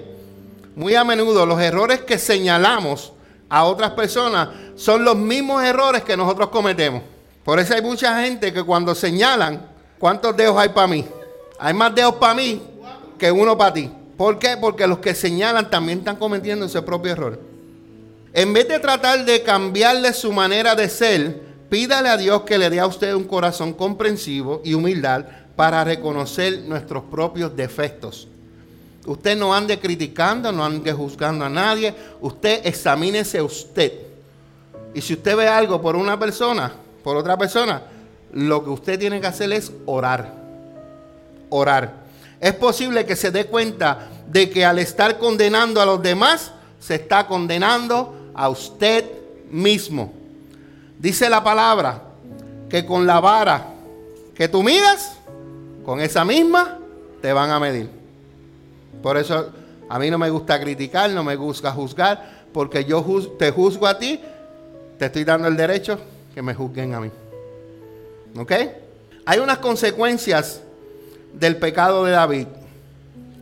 [0.76, 3.12] muy a menudo los errores que señalamos
[3.48, 7.02] a otras personas son los mismos errores que nosotros cometemos.
[7.44, 9.66] Por eso hay mucha gente que cuando señalan,
[9.98, 11.04] ¿cuántos dedos hay para mí?
[11.58, 12.62] Hay más dedos para mí
[13.18, 13.90] que uno para ti.
[14.16, 14.57] ¿Por qué?
[14.61, 17.40] Porque los que señalan también están cometiendo ese propio error.
[18.35, 22.70] En vez de tratar de cambiarle su manera de ser, pídale a Dios que le
[22.70, 25.25] dé a usted un corazón comprensivo y humildad
[25.57, 28.29] para reconocer nuestros propios defectos.
[29.05, 31.94] Usted no ande criticando, no ande juzgando a nadie.
[32.20, 33.92] Usted examínese usted.
[34.94, 36.72] Y si usted ve algo por una persona,
[37.03, 37.83] por otra persona,
[38.33, 40.33] lo que usted tiene que hacer es orar.
[41.51, 42.01] Orar.
[42.42, 46.50] Es posible que se dé cuenta de que al estar condenando a los demás,
[46.81, 49.05] se está condenando a usted
[49.48, 50.12] mismo.
[50.98, 52.02] Dice la palabra
[52.68, 53.66] que con la vara
[54.35, 55.12] que tú miras,
[55.85, 56.78] con esa misma
[57.20, 57.88] te van a medir.
[59.00, 59.50] Por eso
[59.88, 63.05] a mí no me gusta criticar, no me gusta juzgar, porque yo
[63.38, 64.18] te juzgo a ti,
[64.98, 65.96] te estoy dando el derecho
[66.35, 67.11] que me juzguen a mí.
[68.37, 68.52] ¿Ok?
[69.26, 70.61] Hay unas consecuencias
[71.35, 72.47] del pecado de David,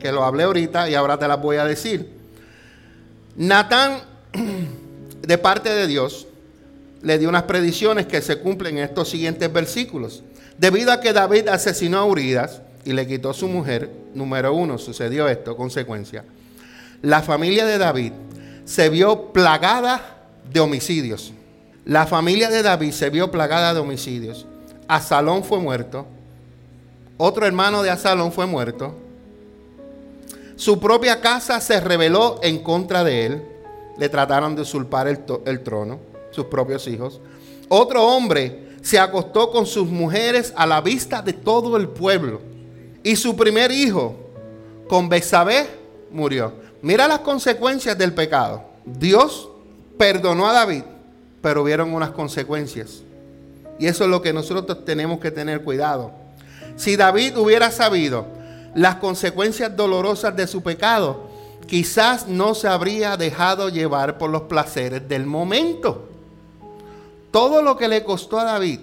[0.00, 2.10] que lo hablé ahorita y ahora te las voy a decir.
[3.36, 4.00] Natán,
[5.22, 6.26] de parte de Dios,
[7.02, 10.22] le dio unas predicciones que se cumplen en estos siguientes versículos.
[10.58, 15.28] Debido a que David asesinó a Urias y le quitó su mujer, número uno, sucedió
[15.28, 16.24] esto, consecuencia.
[17.02, 18.12] La familia de David
[18.64, 21.32] se vio plagada de homicidios.
[21.84, 24.46] La familia de David se vio plagada de homicidios.
[24.86, 26.06] Asalón fue muerto,
[27.22, 28.94] otro hermano de Asalón fue muerto.
[30.56, 33.42] Su propia casa se rebeló en contra de él.
[33.98, 35.98] Le trataron de usurpar el, el trono,
[36.30, 37.20] sus propios hijos.
[37.68, 42.40] Otro hombre se acostó con sus mujeres a la vista de todo el pueblo.
[43.02, 44.16] Y su primer hijo,
[44.88, 45.66] con Besabé,
[46.10, 46.54] murió.
[46.80, 48.64] Mira las consecuencias del pecado.
[48.86, 49.50] Dios
[49.98, 50.84] perdonó a David,
[51.42, 53.02] pero hubieron unas consecuencias.
[53.78, 56.19] Y eso es lo que nosotros tenemos que tener cuidado.
[56.76, 58.26] Si David hubiera sabido
[58.74, 61.28] las consecuencias dolorosas de su pecado,
[61.66, 66.08] quizás no se habría dejado llevar por los placeres del momento.
[67.30, 68.80] Todo lo que le costó a David,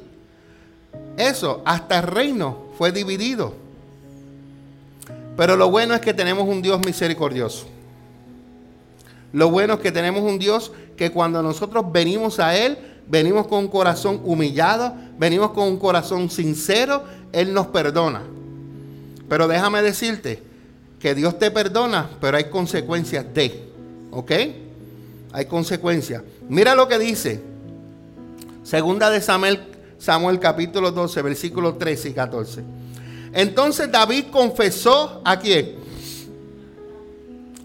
[1.18, 3.54] eso, hasta el reino fue dividido.
[5.36, 7.68] Pero lo bueno es que tenemos un Dios misericordioso.
[9.34, 12.78] Lo bueno es que tenemos un Dios que cuando nosotros venimos a Él,
[13.10, 18.22] venimos con un corazón humillado, venimos con un corazón sincero, Él nos perdona.
[19.30, 20.42] Pero déjame decirte
[21.00, 23.70] que Dios te perdona, pero hay consecuencias de,
[24.12, 24.32] ¿ok?
[25.34, 26.24] Hay consecuencias.
[26.50, 27.42] Mira lo que dice.
[28.64, 29.60] Segunda de Samuel,
[30.00, 32.64] Samuel capítulo 12, versículos 13 y 14.
[33.34, 35.76] Entonces David confesó a quién?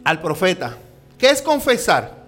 [0.05, 0.77] Al profeta.
[1.19, 2.23] ¿Qué es confesar?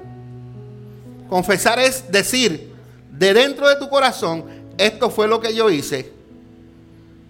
[1.29, 2.74] Confesar es decir,
[3.19, 4.45] de dentro de tu corazón,
[4.77, 6.12] esto fue lo que yo hice.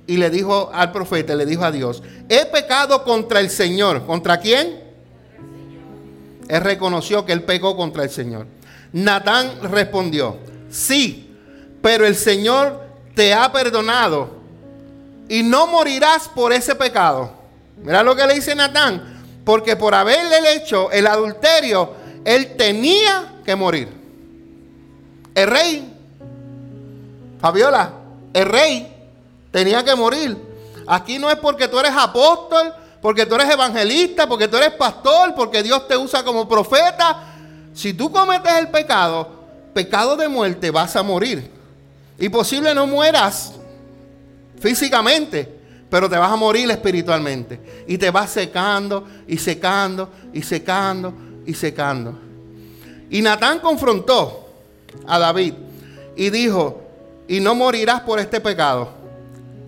[0.06, 4.04] Y le dijo al profeta, le dijo a Dios, he pecado contra el Señor.
[4.06, 4.82] ¿Contra quién?
[6.48, 8.46] Él reconoció que él pecó contra el Señor.
[8.92, 10.36] Natán respondió,
[10.70, 11.36] sí,
[11.82, 12.82] pero el Señor
[13.14, 14.30] te ha perdonado
[15.28, 17.32] y no morirás por ese pecado.
[17.82, 21.92] Mira lo que le dice Natán, porque por haberle hecho el adulterio,
[22.24, 24.03] él tenía que morir.
[25.34, 25.92] El rey,
[27.40, 27.92] Fabiola,
[28.32, 28.94] el rey
[29.50, 30.36] tenía que morir.
[30.86, 35.34] Aquí no es porque tú eres apóstol, porque tú eres evangelista, porque tú eres pastor,
[35.34, 37.34] porque Dios te usa como profeta.
[37.74, 39.28] Si tú cometes el pecado,
[39.74, 41.50] pecado de muerte, vas a morir.
[42.18, 43.52] Y posible no mueras
[44.60, 45.52] físicamente,
[45.90, 47.84] pero te vas a morir espiritualmente.
[47.88, 51.12] Y te vas secando y secando y secando
[51.44, 52.18] y secando.
[53.10, 54.43] Y Natán confrontó
[55.06, 55.54] a David
[56.16, 56.80] y dijo,
[57.28, 58.90] y no morirás por este pecado.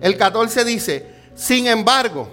[0.01, 1.05] El 14 dice,
[1.35, 2.27] sin embargo,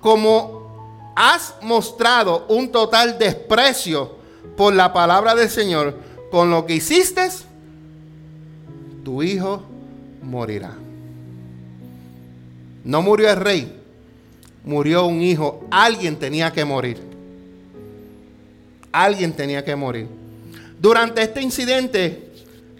[0.00, 4.16] como has mostrado un total desprecio
[4.56, 5.94] por la palabra del Señor,
[6.30, 7.28] con lo que hiciste,
[9.04, 9.62] tu hijo
[10.22, 10.74] morirá.
[12.84, 13.80] No murió el rey,
[14.64, 15.64] murió un hijo.
[15.70, 17.00] Alguien tenía que morir.
[18.92, 20.08] Alguien tenía que morir.
[20.86, 22.30] Durante este incidente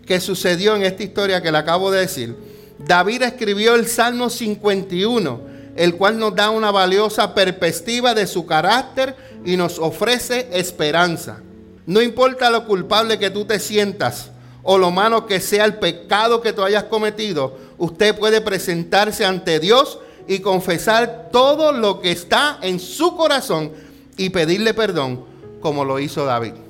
[0.06, 2.36] que sucedió en esta historia que le acabo de decir,
[2.78, 5.40] David escribió el Salmo 51,
[5.74, 11.40] el cual nos da una valiosa perspectiva de su carácter y nos ofrece esperanza.
[11.84, 14.30] No importa lo culpable que tú te sientas
[14.62, 19.58] o lo malo que sea el pecado que tú hayas cometido, usted puede presentarse ante
[19.58, 19.98] Dios
[20.28, 23.72] y confesar todo lo que está en su corazón
[24.16, 25.24] y pedirle perdón
[25.60, 26.65] como lo hizo David.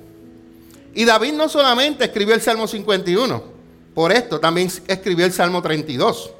[0.96, 3.42] Y David no solamente escribió el Salmo 51,
[3.94, 6.30] por esto también escribió el Salmo 32,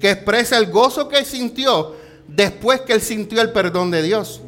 [0.00, 1.94] que expresa el gozo que sintió
[2.26, 4.40] después que él sintió el perdón de Dios.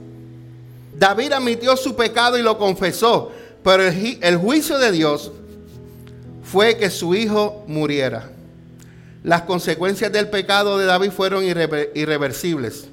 [0.97, 3.31] David admitió su pecado y lo confesó,
[3.63, 5.33] pero el, juicio de Dios
[6.43, 8.31] fue que su hijo muriera.
[9.23, 12.87] Las consecuencias del pecado de David fueron irreversibles.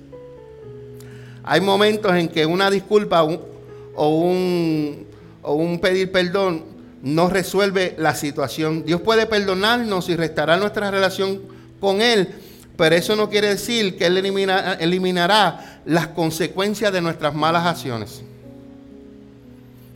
[1.41, 5.14] Hay momentos en que una disculpa o, un,
[5.46, 6.64] o un pedir perdón
[7.02, 8.84] no resuelve la situación.
[8.84, 11.41] Dios puede perdonarnos y restaurar nuestra relación
[11.80, 12.30] con Él,
[12.78, 18.24] pero eso no quiere decir que Él eliminará las consecuencias de nuestras malas acciones.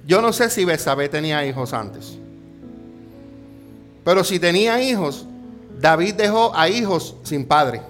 [0.05, 2.17] Yo no sé si Besabé tenía hijos antes.
[4.03, 5.25] Pero si tenía hijos,
[5.79, 7.81] David dejó a hijos sin padre.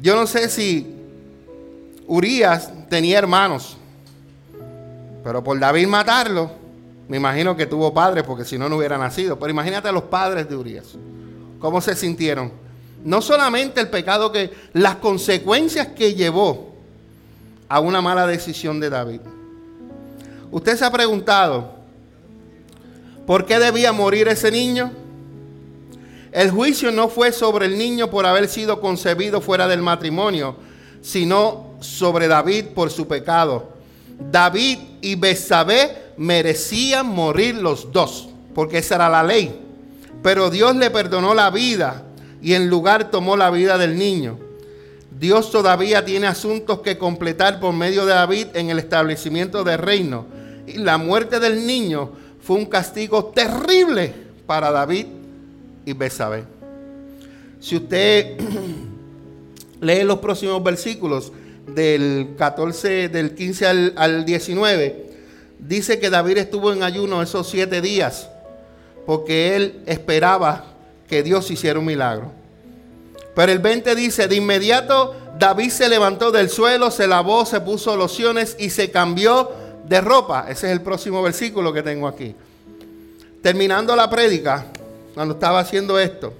[0.00, 0.94] Yo no sé si
[2.06, 3.76] Urias tenía hermanos.
[5.22, 6.50] Pero por David matarlo,
[7.08, 9.38] me imagino que tuvo padres porque si no, no hubiera nacido.
[9.38, 10.86] Pero imagínate a los padres de Urias.
[11.58, 12.52] ¿Cómo se sintieron?
[13.04, 16.72] No solamente el pecado que, las consecuencias que llevó
[17.68, 19.20] a una mala decisión de David.
[20.50, 21.72] Usted se ha preguntado,
[23.26, 24.92] ¿por qué debía morir ese niño?
[26.32, 30.56] El juicio no fue sobre el niño por haber sido concebido fuera del matrimonio,
[31.00, 33.71] sino sobre David por su pecado.
[34.30, 39.58] David y Besabé merecían morir los dos, porque esa era la ley.
[40.22, 42.04] Pero Dios le perdonó la vida
[42.40, 44.38] y en lugar tomó la vida del niño.
[45.18, 50.26] Dios todavía tiene asuntos que completar por medio de David en el establecimiento del reino.
[50.66, 52.10] Y la muerte del niño
[52.40, 54.12] fue un castigo terrible
[54.46, 55.06] para David
[55.86, 56.44] y Besabé.
[57.60, 58.38] Si usted
[59.80, 61.32] lee los próximos versículos
[61.66, 65.06] del 14, del 15 al, al 19,
[65.58, 68.28] dice que David estuvo en ayuno esos siete días
[69.06, 70.64] porque él esperaba
[71.08, 72.30] que Dios hiciera un milagro.
[73.34, 77.96] Pero el 20 dice, de inmediato David se levantó del suelo, se lavó, se puso
[77.96, 79.50] lociones y se cambió
[79.88, 80.46] de ropa.
[80.48, 82.34] Ese es el próximo versículo que tengo aquí.
[83.42, 84.66] Terminando la prédica,
[85.14, 86.32] cuando estaba haciendo esto,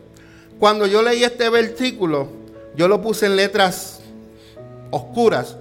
[0.58, 2.28] cuando yo leí este versículo,
[2.76, 4.01] yo lo puse en letras
[4.92, 5.56] oscuras,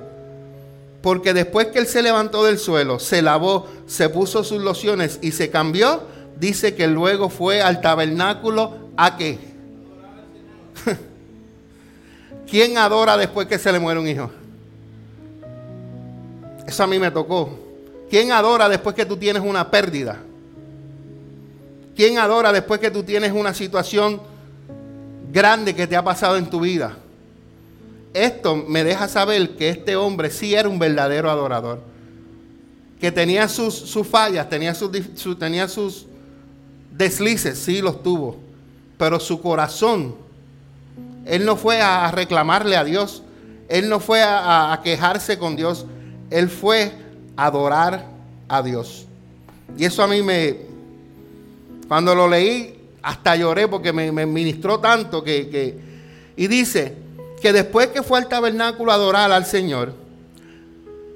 [1.02, 5.32] porque después que él se levantó del suelo, se lavó, se puso sus lociones y
[5.32, 6.04] se cambió,
[6.40, 9.40] dice que luego fue al tabernáculo a qué?
[12.50, 14.30] ¿Quién adora después que se le muere un hijo?
[16.68, 17.58] Eso a mí me tocó.
[18.10, 20.20] ¿Quién adora después que tú tienes una pérdida?
[21.96, 24.22] ¿Quién adora después que tú tienes una situación
[25.32, 26.98] grande que te ha pasado en tu vida?
[28.14, 31.82] Esto me deja saber que este hombre sí era un verdadero adorador.
[33.00, 34.92] Que tenía sus, fallas, tenía sus,
[35.40, 36.06] tenía sus
[36.92, 38.38] deslices, sí los tuvo,
[38.98, 40.16] pero su corazón,
[41.26, 43.24] él no fue a reclamarle a Dios,
[43.70, 45.86] él no fue a, quejarse con Dios,
[46.30, 46.92] él fue
[47.38, 48.06] a adorar
[48.48, 49.08] a Dios.
[49.78, 50.58] Y eso a mí me,
[51.88, 55.80] cuando lo leí, hasta lloré porque me, ministró tanto que, que,
[56.36, 57.01] y dice
[57.42, 59.94] que después que fue al tabernáculo a adorar al Señor,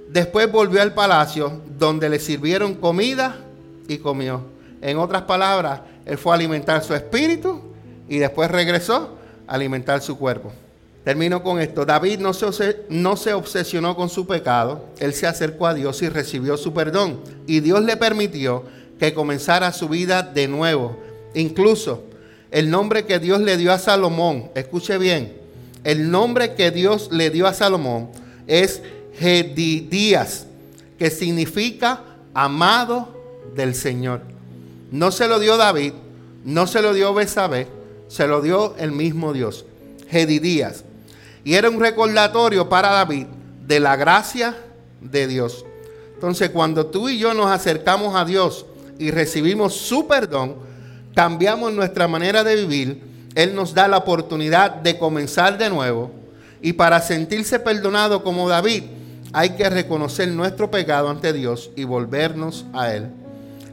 [0.09, 3.38] después volvió al palacio donde le sirvieron comida
[3.88, 4.41] y comió.
[4.82, 7.61] En otras palabras, él fue a alimentar su espíritu
[8.09, 9.17] y después regresó
[9.47, 10.51] a alimentar su cuerpo.
[11.03, 11.86] Termino con esto.
[11.86, 14.86] David no se, no se obsesionó con su pecado.
[14.97, 17.19] Él se acercó a Dios y recibió su perdón.
[17.45, 18.63] Y Dios le permitió
[18.99, 20.97] que comenzara su vida de nuevo.
[21.36, 22.03] Incluso
[22.49, 25.44] el nombre que Dios le dio a Salomón, escuche bien,
[25.86, 28.09] el nombre que Dios le dio a Salomón
[28.47, 28.81] es
[29.17, 30.47] Gedidías,
[30.97, 32.01] que significa
[32.33, 33.15] amado
[33.55, 34.21] del Señor.
[34.91, 35.93] No se lo dio David,
[36.43, 37.67] no se lo dio Besabé,
[38.07, 39.65] se lo dio el mismo Dios,
[40.09, 40.83] Gedidías.
[41.43, 43.27] Y era un recordatorio para David
[43.67, 44.57] de la gracia
[45.01, 45.65] de Dios.
[46.15, 48.65] Entonces, cuando tú y yo nos acercamos a Dios
[48.97, 50.55] y recibimos su perdón,
[51.13, 56.11] cambiamos nuestra manera de vivir, Él nos da la oportunidad de comenzar de nuevo.
[56.61, 58.83] Y para sentirse perdonado como David,
[59.33, 63.09] hay que reconocer nuestro pecado ante Dios y volvernos a Él.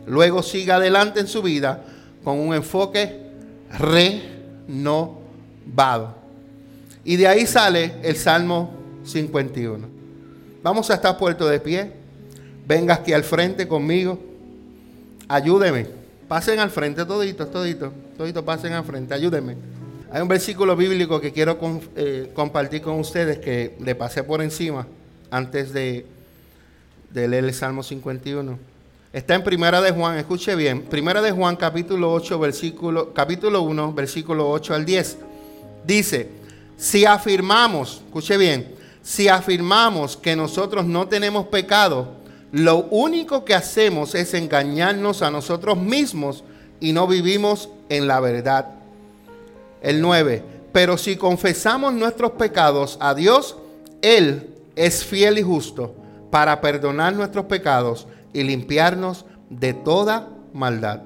[0.07, 1.85] Luego siga adelante en su vida
[2.25, 3.23] con un enfoque
[3.79, 5.17] renovado.
[7.05, 8.71] Y de ahí sale el Salmo
[9.05, 9.89] 51.
[10.63, 11.93] Vamos a estar puerto de pie.
[12.67, 14.19] Venga aquí al frente conmigo.
[15.29, 15.87] Ayúdeme.
[16.29, 17.93] Pasen al frente, toditos, toditos.
[18.45, 19.15] Pasen al frente.
[19.15, 19.57] Ayúdenme.
[20.13, 21.59] Hay un versículo bíblico que quiero
[21.97, 24.87] eh, compartir con ustedes que le pasé por encima
[25.31, 26.07] antes de,
[27.11, 28.59] de leer el Salmo 51.
[29.13, 30.83] Está en Primera de Juan, escuche bien.
[30.83, 35.19] Primera de Juan, capítulo 8, versículo, capítulo 1, versículo 8 al 10.
[35.85, 36.29] Dice,
[36.77, 44.15] si afirmamos, escuche bien, si afirmamos que nosotros no tenemos pecado, lo único que hacemos
[44.15, 46.45] es engañarnos a nosotros mismos
[46.81, 48.69] y no vivimos en la verdad.
[49.83, 50.43] El 9.
[50.73, 53.57] Pero si confesamos nuestros pecados a Dios,
[54.01, 55.95] Él es fiel y justo
[56.31, 61.03] para perdonar nuestros pecados y limpiarnos de toda maldad.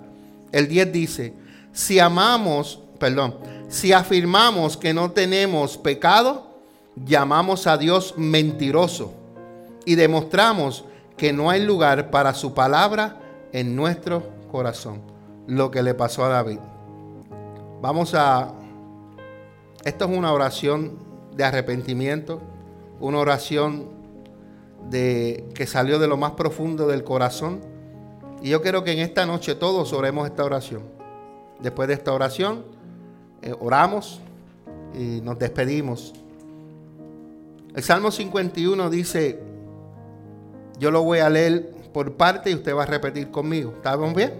[0.52, 1.34] El 10 dice,
[1.72, 3.34] si amamos, perdón,
[3.68, 6.60] si afirmamos que no tenemos pecado,
[7.04, 9.12] llamamos a Dios mentiroso
[9.84, 10.84] y demostramos
[11.16, 13.16] que no hay lugar para su palabra
[13.52, 14.22] en nuestro
[14.52, 15.02] corazón.
[15.48, 16.58] Lo que le pasó a David.
[17.80, 18.54] Vamos a...
[19.84, 20.98] Esto es una oración
[21.34, 22.40] de arrepentimiento,
[23.00, 23.88] una oración
[24.90, 27.60] de que salió de lo más profundo del corazón.
[28.42, 30.82] Y yo quiero que en esta noche todos oremos esta oración.
[31.60, 32.64] Después de esta oración,
[33.42, 34.20] eh, oramos
[34.94, 36.14] y nos despedimos.
[37.74, 39.38] El Salmo 51 dice,
[40.78, 43.74] yo lo voy a leer por parte y usted va a repetir conmigo.
[43.76, 44.32] ¿Estamos bien?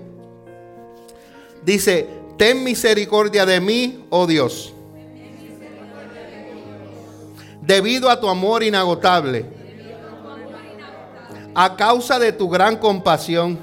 [1.65, 4.73] Dice, ten misericordia de mí, oh Dios.
[7.61, 9.45] Debido a tu amor inagotable.
[11.55, 13.59] A causa de tu gran compasión.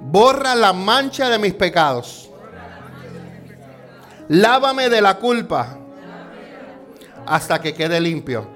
[0.00, 2.30] Borra la mancha de mis pecados.
[4.28, 5.78] Lávame de la culpa
[7.24, 8.46] hasta que quede limpio.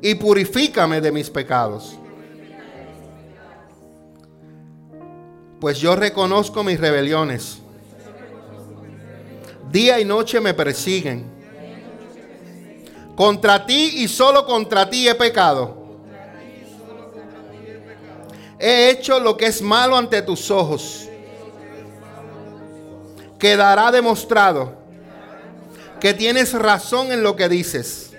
[0.00, 1.98] Y purifícame de mis pecados.
[5.60, 7.58] Pues yo reconozco mis rebeliones.
[9.70, 11.34] Día y noche me persiguen.
[13.16, 15.86] Contra ti y solo contra ti he pecado.
[18.58, 21.08] He hecho lo que es malo ante tus ojos.
[23.38, 24.74] Quedará demostrado
[26.00, 28.12] que tienes razón en lo que dices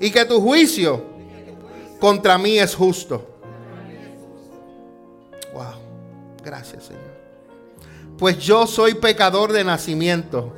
[0.00, 1.04] y que tu juicio
[1.98, 3.35] contra mí es justo.
[6.46, 7.26] Gracias Señor.
[8.16, 10.54] Pues yo soy pecador de nacimiento.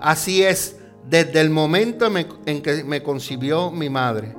[0.00, 2.10] Así es, desde el momento
[2.46, 4.34] en que me concibió mi madre.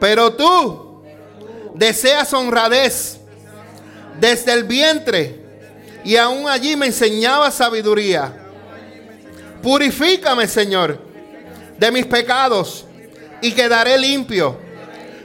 [0.00, 1.02] Pero tú
[1.74, 3.20] deseas honradez
[4.18, 5.44] desde el vientre
[6.02, 8.34] y aún allí me enseñaba sabiduría.
[9.62, 10.98] Purifícame, Señor,
[11.78, 12.86] de mis pecados
[13.42, 14.69] y quedaré limpio.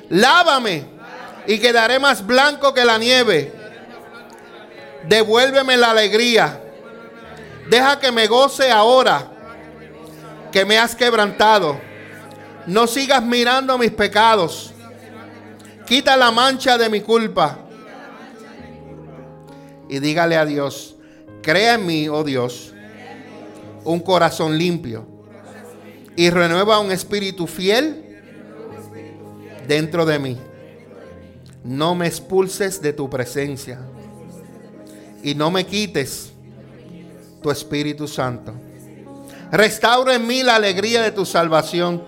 [0.10, 0.86] Lávame
[1.48, 3.54] y quedaré más blanco que la nieve.
[5.08, 6.62] Devuélveme la alegría.
[7.70, 9.32] Deja que me goce ahora
[10.52, 11.80] que me has quebrantado.
[12.68, 14.74] No sigas mirando mis pecados.
[15.86, 17.60] Quita la mancha de mi culpa
[19.88, 20.96] y dígale a Dios,
[21.42, 22.74] crea en mí, oh Dios,
[23.84, 25.06] un corazón limpio
[26.16, 28.05] y renueva un espíritu fiel
[29.68, 30.38] dentro de mí.
[31.64, 33.80] No me expulses de tu presencia
[35.24, 36.32] y no me quites
[37.42, 38.54] tu Espíritu Santo.
[39.52, 42.04] Restaura en mí la alegría de tu salvación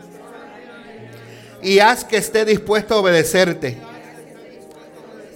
[1.62, 3.78] y haz que esté dispuesto a obedecerte.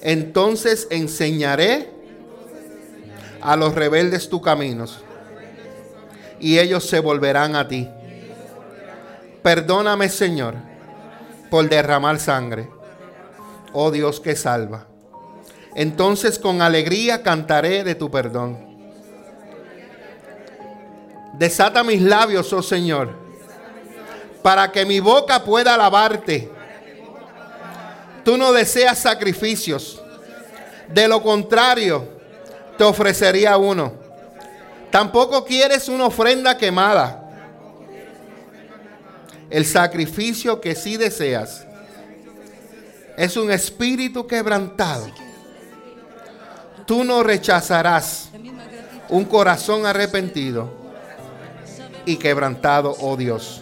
[0.01, 1.89] Entonces enseñaré
[3.41, 5.03] a los rebeldes tus caminos
[6.39, 7.87] y ellos se volverán a ti.
[9.41, 10.55] Perdóname, Señor,
[11.51, 12.69] por derramar sangre.
[13.73, 14.87] Oh Dios que salva.
[15.75, 18.57] Entonces con alegría cantaré de tu perdón.
[21.33, 23.13] Desata mis labios, oh Señor,
[24.41, 26.49] para que mi boca pueda alabarte.
[28.23, 30.01] Tú no deseas sacrificios.
[30.87, 32.07] De lo contrario,
[32.77, 33.93] te ofrecería uno.
[34.89, 37.20] Tampoco quieres una ofrenda quemada.
[39.51, 41.67] El sacrificio que sí deseas
[43.17, 45.07] es un espíritu quebrantado.
[46.85, 48.29] Tú no rechazarás
[49.09, 50.71] un corazón arrepentido
[52.05, 53.61] y quebrantado, oh Dios.